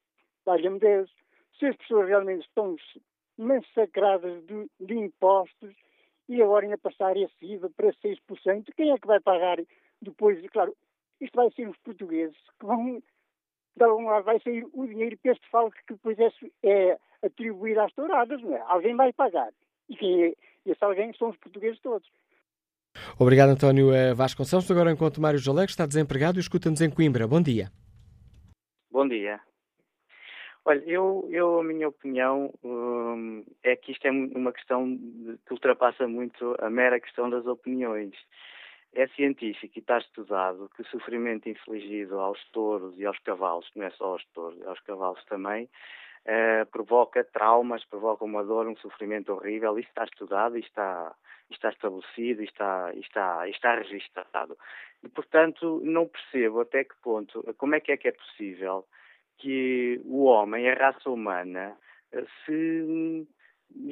[0.44, 1.10] valha-me Deus,
[1.58, 2.76] se as pessoas realmente estão
[3.38, 5.74] massacradas de, de impostos
[6.28, 9.58] e agora ainda passar esse IVA para 6%, quem é que vai pagar
[10.02, 10.38] depois?
[10.50, 10.76] Claro,
[11.20, 13.02] isto vai ser os portugueses que vão,
[13.76, 16.30] de algum lado vai sair o dinheiro para este falco que depois é,
[16.62, 18.60] é atribuído às touradas, não é?
[18.60, 19.52] Alguém vai pagar.
[19.88, 20.34] E é,
[20.66, 22.08] esse alguém são os portugueses todos.
[23.18, 24.70] Obrigado, António eh, Vasconcelos.
[24.70, 27.26] Agora encontro Mário Jalego, está desempregado e escuta-nos em Coimbra.
[27.26, 27.70] Bom dia.
[28.90, 29.40] Bom dia.
[30.64, 34.98] Olha, eu, eu a minha opinião hum, é que isto é uma questão
[35.46, 38.14] que ultrapassa muito a mera questão das opiniões.
[38.92, 43.84] É científico e está estudado que o sofrimento infligido aos touros e aos cavalos, não
[43.84, 45.68] é só aos touros, aos cavalos também,
[46.24, 49.78] eh, provoca traumas, provoca uma dor, um sofrimento horrível.
[49.78, 51.14] Isso está estudado está,
[51.50, 54.56] está estabelecido está, está, está registado.
[55.02, 58.84] E, portanto, não percebo até que ponto, como é que é que é possível
[59.38, 61.76] que o homem, a raça humana,
[62.44, 63.26] se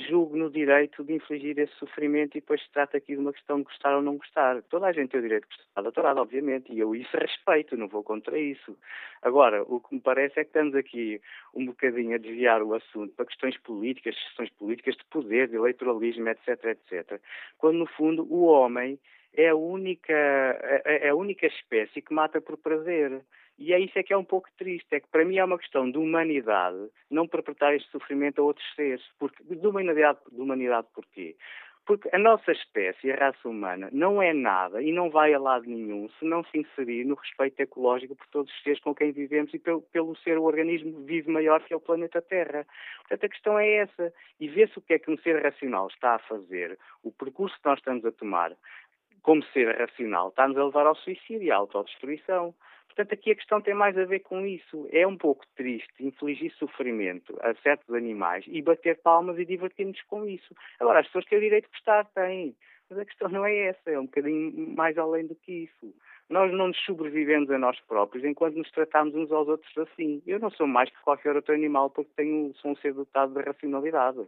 [0.09, 3.59] julgue no direito de infligir esse sofrimento e depois se trata aqui de uma questão
[3.59, 4.62] de gostar ou não gostar.
[4.65, 7.77] Toda a gente tem o direito de gostar da Torada, obviamente, e eu isso respeito,
[7.77, 8.77] não vou contra isso.
[9.23, 11.20] Agora, o que me parece é que estamos aqui
[11.55, 16.28] um bocadinho a desviar o assunto para questões políticas, questões políticas de poder, de eleitoralismo,
[16.28, 17.20] etc, etc.
[17.59, 18.98] Quando, no fundo, o homem
[19.35, 23.23] é a única, é a única espécie que mata por prazer.
[23.58, 25.58] E é isso é que é um pouco triste, é que para mim é uma
[25.58, 29.02] questão de humanidade não perpetuar este sofrimento a outros seres.
[29.18, 31.36] Porque, de humanidade, de humanidade porquê?
[31.86, 35.66] Porque a nossa espécie, a raça humana, não é nada e não vai a lado
[35.66, 39.54] nenhum se não se inserir no respeito ecológico por todos os seres com quem vivemos
[39.54, 42.66] e pelo, pelo ser o organismo vivo maior que é o planeta Terra.
[42.98, 44.12] Portanto, a questão é essa.
[44.40, 47.68] E vê-se o que é que um ser racional está a fazer, o percurso que
[47.68, 48.52] nós estamos a tomar,
[49.22, 52.52] como ser racional, está-nos a levar ao suicídio e à autodestruição.
[52.97, 54.89] Portanto, aqui a questão tem mais a ver com isso.
[54.90, 60.27] É um pouco triste infligir sofrimento a certos animais e bater palmas e divertir-nos com
[60.27, 60.56] isso.
[60.81, 62.56] Agora, as pessoas têm o direito de gostar, têm.
[62.89, 65.94] Mas a questão não é essa, é um bocadinho mais além do que isso.
[66.31, 70.23] Nós não nos sobrevivemos a nós próprios enquanto nos tratamos uns aos outros assim.
[70.27, 73.43] Eu não sou mais que qualquer outro animal porque tenho, sou um ser dotado de
[73.43, 74.27] racionalidade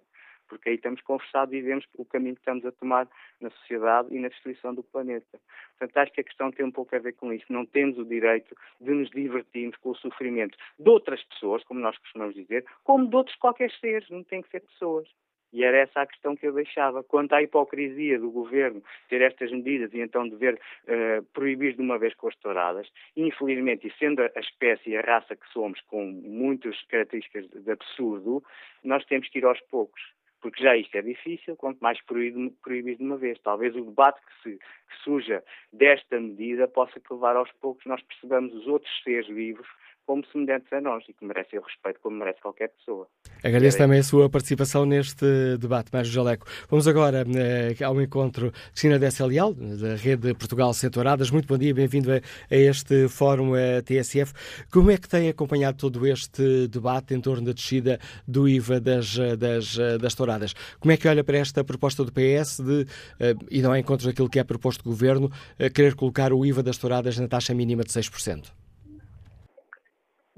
[0.49, 3.09] porque aí estamos conversados e vemos o caminho que estamos a tomar
[3.41, 5.39] na sociedade e na destruição do planeta.
[5.79, 7.47] Portanto, acho que a questão tem um pouco a ver com isso.
[7.49, 11.97] Não temos o direito de nos divertirmos com o sofrimento de outras pessoas, como nós
[11.99, 15.09] costumamos dizer, como de outros qualquer seres, não tem que ser pessoas.
[15.53, 17.03] E era essa a questão que eu deixava.
[17.03, 21.99] Quanto à hipocrisia do governo ter estas medidas e então dever uh, proibir de uma
[21.99, 26.05] vez com as touradas, infelizmente, e sendo a espécie e a raça que somos, com
[26.05, 28.43] muitas características de absurdo,
[28.85, 30.18] nós temos que ir aos poucos
[30.51, 33.39] porque já isto é difícil, quanto mais proibir, proibir de uma vez.
[33.41, 38.55] Talvez o debate que, se, que surja desta medida possa levar aos poucos nós percebamos
[38.55, 39.66] os outros seres vivos
[40.09, 43.06] como semelhantes a nós e que merecem o respeito como merece qualquer pessoa.
[43.44, 45.26] Agradeço também a sua participação neste
[45.59, 46.47] debate, Mário Jaleco.
[46.70, 51.30] Vamos agora eh, ao encontro de Cristina Dessa Leal, da Rede Portugal Setoradas.
[51.30, 54.32] Muito bom dia, bem-vindo a, a, este Fórum a eh, TSF.
[54.72, 59.14] Como é que tem acompanhado todo este debate em torno da descida do IVA das,
[59.36, 60.55] das, das touradas?
[60.80, 62.86] Como é que olha para esta proposta do PS de,
[63.20, 65.30] eh, e não é encontro daquilo que é proposto do Governo,
[65.74, 68.68] querer colocar o IVA das touradas na taxa mínima de 6%?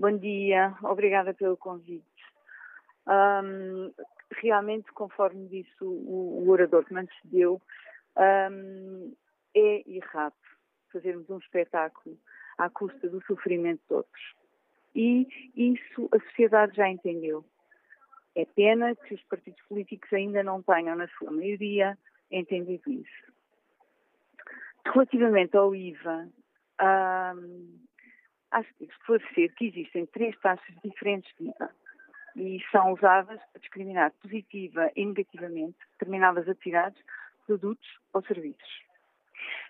[0.00, 2.06] Bom dia, obrigada pelo convite.
[3.06, 3.92] Um,
[4.30, 7.60] realmente, conforme disse o, o orador que me antecedeu,
[8.16, 9.14] um,
[9.54, 10.32] é errado
[10.90, 12.18] fazermos um espetáculo
[12.56, 14.34] à custa do sofrimento de outros.
[14.94, 17.44] E isso a sociedade já entendeu.
[18.34, 21.98] É pena que os partidos políticos ainda não tenham, na sua maioria,
[22.30, 23.32] entendido isso.
[24.82, 26.26] Relativamente ao IVA,
[27.36, 27.80] um,
[28.50, 31.70] acho que esclarecer que existem três taxas diferentes de IVA
[32.36, 37.00] e são usadas para discriminar positiva e negativamente determinadas atividades,
[37.46, 38.82] produtos ou serviços.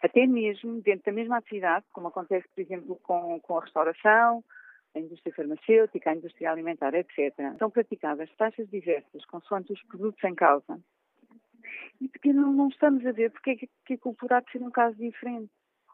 [0.02, 4.44] Até mesmo dentro da mesma atividade, como acontece, por exemplo, com, com a restauração,
[4.94, 10.35] a indústria farmacêutica, a indústria alimentar, etc., são praticadas taxas diversas consoante os produtos em
[10.35, 10.81] causa.
[12.01, 14.51] E porque não, não estamos a ver porque é que, que a cultura há de
[14.51, 15.51] ser um caso diferente.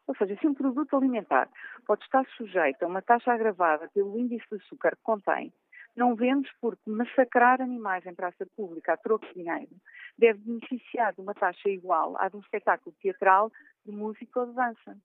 [0.06, 1.48] Ou seja, se um produto alimentar
[1.86, 5.52] pode estar sujeito a uma taxa agravada pelo índice de açúcar que contém,
[5.96, 9.74] não vemos porque massacrar animais em praça pública a troco de dinheiro
[10.18, 13.50] deve beneficiar de uma taxa igual à de um espetáculo teatral,
[13.84, 14.96] de música ou de dança.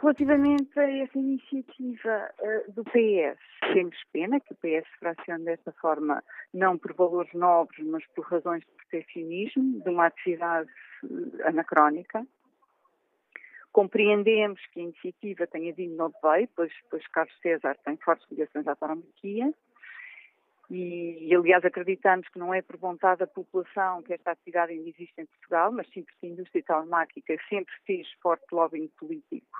[0.00, 3.40] Relativamente a essa iniciativa uh, do PS,
[3.72, 6.22] temos pena que o PS fracione desta forma,
[6.54, 10.70] não por valores nobres, mas por razões de protecionismo, de uma atividade
[11.02, 12.24] uh, anacrónica.
[13.72, 18.66] Compreendemos que a iniciativa tenha vindo no veio, pois, pois Carlos César tem fortes ligações
[18.66, 19.52] à tauromaquia
[20.70, 24.88] e, e, aliás, acreditamos que não é por vontade da população que esta atividade ainda
[24.88, 29.58] existe em Portugal, mas sim porque a indústria tauromáquica sempre fez forte lobbying político.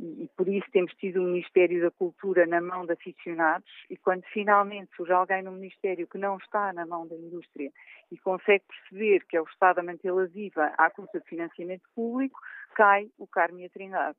[0.00, 4.22] E, por isso temos tido o Ministério da Cultura na mão de aficionados e quando
[4.32, 7.70] finalmente surge alguém no Ministério que não está na mão da indústria
[8.10, 12.40] e consegue perceber que é o Estado a mantê-la viva à custa de financiamento público,
[12.74, 14.18] cai o Carme e a Trindade.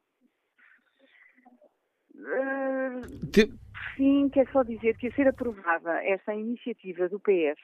[2.16, 3.02] Uh,
[3.96, 7.60] sim, quer só dizer que a ser aprovada essa iniciativa do PS,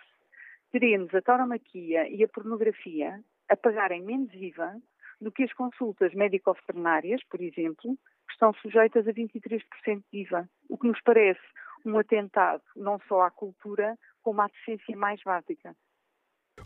[0.71, 4.75] teremos a tauromaquia e a pornografia a pagarem menos IVA
[5.19, 7.97] do que as consultas médico-veterinárias, por exemplo,
[8.27, 11.41] que estão sujeitas a 23% de IVA, o que nos parece
[11.85, 15.75] um atentado não só à cultura, como à decência mais básica.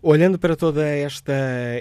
[0.02, 1.34] Olhando para toda esta,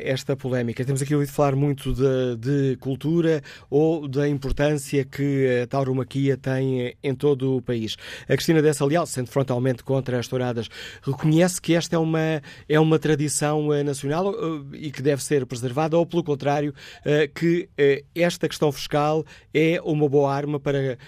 [0.02, 3.40] esta polémica, temos aqui ouvido falar muito de, de, cultura
[3.70, 7.96] ou da importância que a tauromaquia tem em todo o país.
[8.24, 10.68] A Cristina Dessa Leal, sendo frontalmente contra as touradas,
[11.00, 15.46] reconhece que esta é uma, é uma tradição eh, nacional eh, e que deve ser
[15.46, 16.74] preservada, ou pelo contrário,
[17.04, 17.68] eh, que
[18.16, 19.24] esta questão fiscal
[19.54, 20.98] é uma boa arma para,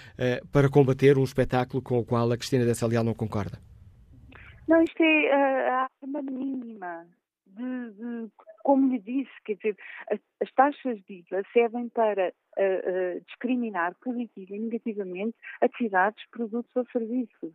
[0.49, 3.70] para combater um espetáculo com o qual a Cristina Dessa Leal não concorda?
[4.71, 7.05] Não, isto é a, arma mínima.
[7.45, 8.31] De, de,
[8.63, 9.77] como lhe disse, quer dizer,
[10.09, 16.73] as, as taxas de IVA servem para uh, uh, discriminar positiva e negativamente atividades, produtos
[16.73, 17.53] ou serviços.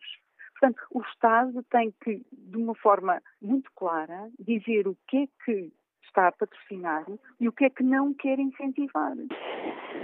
[0.50, 5.72] Portanto, o Estado tem que, de uma forma muito clara, dizer o que é que
[6.04, 7.06] está a patrocinar
[7.40, 9.14] e o que é que não quer incentivar.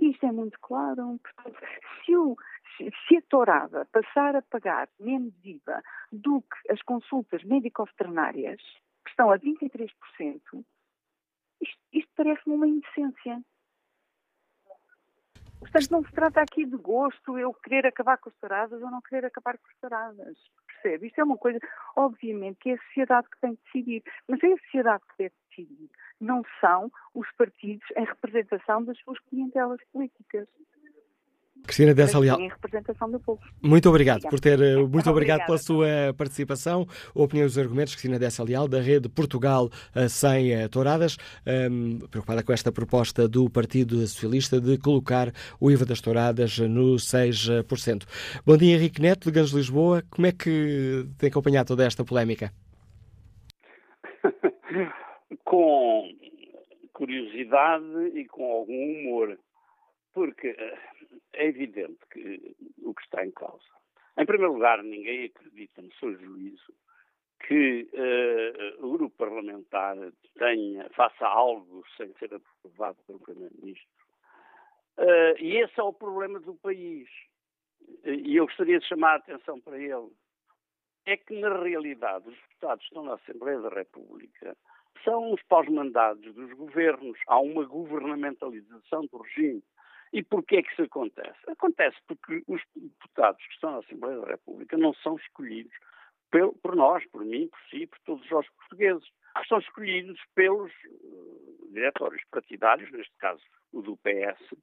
[0.01, 1.21] Isto é muito claro.
[1.23, 1.61] Portanto,
[2.05, 2.37] se o,
[2.77, 8.61] se a tourada passar a pagar menos IVA do que as consultas médico-veterinárias,
[9.05, 9.93] que estão a 23%,
[11.61, 13.43] isto, isto parece-me uma indecência.
[15.62, 19.01] Portanto, não se trata aqui de gosto, eu querer acabar com as touradas ou não
[19.01, 20.36] querer acabar com as touradas.
[20.66, 21.07] Percebe?
[21.07, 21.61] Isto é uma coisa,
[21.94, 24.03] obviamente, que é a sociedade que tem que decidir.
[24.27, 25.90] Mas é a sociedade que deve decidir.
[26.20, 30.49] Não são os partidos em representação das suas clientelas políticas.
[31.67, 32.41] Cristina Dessa Leal.
[32.41, 33.41] Em representação do povo.
[33.63, 35.87] Muito obrigado por ter, eh, muito obrigado pela sua
[36.17, 36.87] participação.
[37.15, 41.17] Opinião dos argumentos, Cristina Dessa Leal, da rede Portugal eh, Sem eh, Touradas,
[41.47, 46.97] um, preocupada com esta proposta do Partido Socialista de colocar o IVA das touradas no
[46.97, 48.05] 6%.
[48.45, 50.03] Bom dia, Henrique Neto, de Ganges Lisboa.
[50.11, 52.53] Como é que tem acompanhado toda esta polémica?
[55.45, 56.09] com
[56.93, 57.85] curiosidade
[58.15, 59.39] e com algum humor,
[60.15, 60.55] porque
[61.35, 63.65] é evidente que o que está em causa.
[64.19, 66.73] Em primeiro lugar, ninguém acredita no seu juízo
[67.47, 69.97] que uh, o grupo parlamentar
[70.39, 73.89] tenha, faça algo sem ser aprovado pelo Primeiro-Ministro.
[74.99, 77.09] Uh, e esse é o problema do país.
[78.05, 80.11] E eu gostaria de chamar a atenção para ele.
[81.05, 84.57] É que, na realidade, os deputados que estão na Assembleia da República
[85.03, 87.19] são os pós-mandados dos governos.
[87.27, 89.63] Há uma governamentalização do regime.
[90.13, 91.39] E porquê é que isso acontece?
[91.49, 95.73] Acontece porque os deputados que estão na Assembleia da República não são escolhidos
[96.63, 99.09] por, nós, por mim, por si, por todos os portugueses.
[99.49, 104.55] São escolhidos pelos uh, diretórios partidários, neste caso o do PS,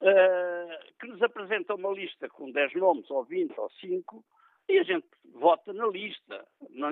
[0.00, 4.24] eh, que nos apresentam uma lista com 10 nomes, ou 20, ou 5,
[4.68, 6.46] e a gente vota na lista,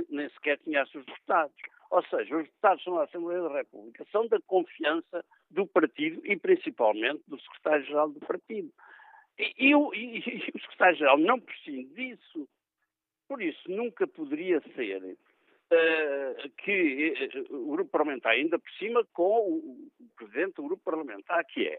[0.09, 1.55] nem sequer conhece os deputados.
[1.91, 7.23] Ou seja, os deputados na Assembleia da República são da confiança do partido e principalmente
[7.29, 8.71] do secretário-geral do partido.
[9.39, 12.49] E, e, e, e o secretário-geral não prescinde disso.
[13.29, 17.15] Por isso, nunca poderia ser uh, que
[17.51, 21.67] uh, o grupo parlamentar, ainda por cima com o, o presidente do grupo parlamentar, que
[21.69, 21.79] é,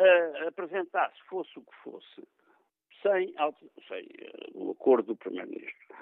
[0.00, 2.28] uh, apresentasse, fosse o que fosse,
[3.02, 3.34] sem,
[3.88, 4.08] sem
[4.54, 5.96] o acordo do primeiro-ministro.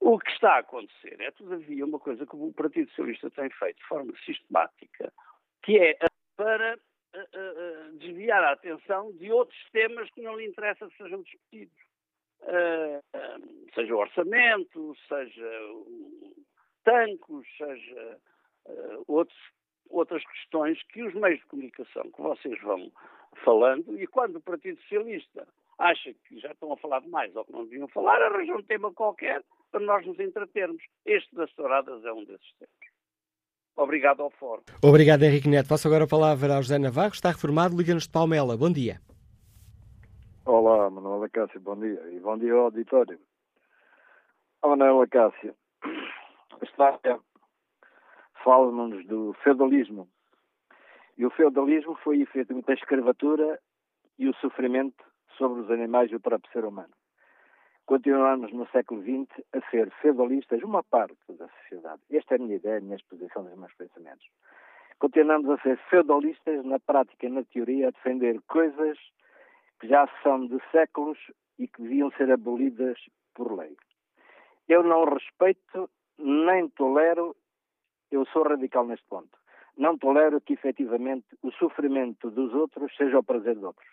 [0.00, 3.78] O que está a acontecer é, todavia, uma coisa que o Partido Socialista tem feito
[3.78, 5.12] de forma sistemática,
[5.62, 5.98] que é
[6.36, 11.22] para uh, uh, desviar a atenção de outros temas que não lhe interessa que sejam
[11.22, 11.76] discutidos.
[12.42, 13.02] Uh,
[13.74, 16.34] seja o orçamento, seja o,
[16.84, 18.18] tancos, seja
[18.66, 19.38] uh, outros,
[19.90, 22.90] outras questões que os meios de comunicação que vocês vão
[23.44, 25.46] falando, e quando o Partido Socialista
[25.78, 28.92] acha que já estão a falar demais ou que não deviam falar, arranjam um tema
[28.92, 30.82] qualquer para nós nos entretermos.
[31.04, 32.72] Este das touradas é um desses temas.
[33.76, 34.62] Obrigado ao Fórum.
[34.82, 35.68] Obrigado, Henrique Neto.
[35.68, 37.12] Passo agora a palavra ao José Navarro.
[37.12, 38.56] Está reformado, liga-nos de Palmela.
[38.56, 39.00] Bom dia.
[40.44, 42.00] Olá, Manuela Cássio, bom dia.
[42.10, 43.20] E bom dia ao auditório.
[44.62, 45.54] Manuela Cássio,
[46.62, 47.20] história
[48.42, 50.08] fala-nos do feudalismo.
[51.16, 53.60] E o feudalismo foi efetivamente a escravatura
[54.18, 55.04] e o sofrimento
[55.36, 56.92] sobre os animais e o próprio ser humano.
[57.88, 62.02] Continuamos no século XX a ser feudalistas, uma parte da sociedade.
[62.10, 64.26] Esta é a minha ideia, a minha exposição dos meus pensamentos.
[64.98, 68.98] Continuamos a ser feudalistas na prática e na teoria, a defender coisas
[69.80, 71.16] que já são de séculos
[71.58, 72.98] e que deviam ser abolidas
[73.34, 73.74] por lei.
[74.68, 75.88] Eu não respeito
[76.18, 77.34] nem tolero,
[78.10, 79.38] eu sou radical neste ponto,
[79.78, 83.88] não tolero que efetivamente o sofrimento dos outros seja o prazer de outros.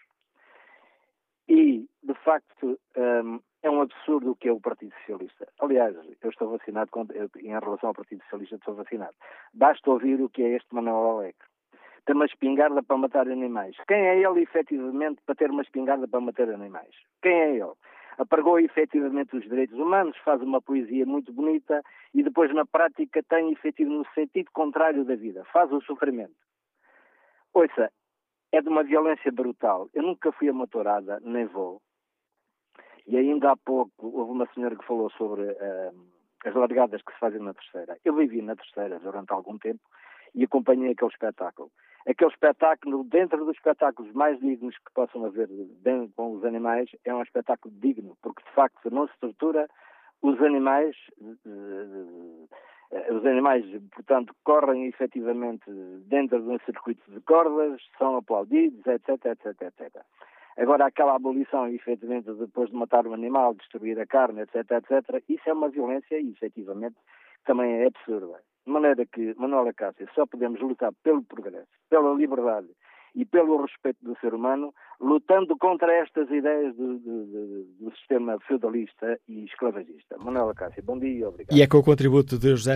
[1.47, 5.47] E, de facto, um, é um absurdo o que é o Partido Socialista.
[5.59, 6.91] Aliás, eu estou vacinado,
[7.37, 9.15] em relação ao Partido Socialista, estou vacinado.
[9.55, 11.47] Basta ouvir o que é este Manuel Alegre.
[12.05, 13.75] Tem uma espingarda para matar animais.
[13.87, 16.93] Quem é ele, efetivamente, para ter uma espingarda para matar animais?
[17.23, 17.73] Quem é ele?
[18.19, 21.81] Apagou efetivamente os direitos humanos, faz uma poesia muito bonita
[22.13, 26.35] e depois, na prática, tem efetivo no sentido contrário da vida, faz o sofrimento.
[27.51, 27.91] Ouça,
[28.51, 29.89] é de uma violência brutal.
[29.91, 31.81] Eu nunca fui amatorada, nem vou.
[33.07, 35.94] E ainda há pouco houve uma senhora que falou sobre uh,
[36.44, 37.98] as largadas que se fazem na terceira.
[38.03, 39.82] Eu vivi na terceira durante algum tempo
[40.34, 41.72] e acompanhei aquele espetáculo.
[42.07, 45.48] Aquele espetáculo, dentro dos espetáculos mais dignos que possam haver
[45.82, 49.68] bem com os animais, é um espetáculo digno, porque de facto não se estrutura
[50.22, 52.48] os animais, uh,
[53.10, 55.69] os animais, portanto, correm efetivamente
[56.07, 60.06] dentro de um circuito de cordas, são aplaudidos, etc, etc, etc.
[60.57, 65.49] Agora, aquela abolição, efetivamente, depois de matar um animal, destruir a carne, etc, etc, isso
[65.49, 66.95] é uma violência e, efetivamente,
[67.45, 68.41] também é absurda.
[68.65, 72.68] De maneira que, Manuela Cássio, só podemos lutar pelo progresso, pela liberdade
[73.15, 79.17] e pelo respeito do ser humano, lutando contra estas ideias do, do, do sistema feudalista
[79.27, 80.17] e esclavagista.
[80.17, 81.55] Manuela Cássio, bom dia e obrigado.
[81.55, 82.75] E é com o contributo de José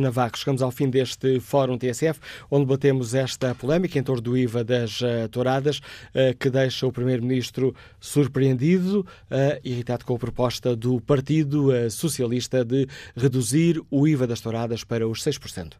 [0.00, 2.20] Navarro chegamos ao fim deste Fórum TSF,
[2.50, 6.92] onde batemos esta polémica em torno do IVA das uh, touradas, uh, que deixa o
[6.92, 12.86] Primeiro-Ministro surpreendido, uh, irritado com a proposta do Partido Socialista de
[13.16, 15.74] reduzir o IVA das touradas para os 6%.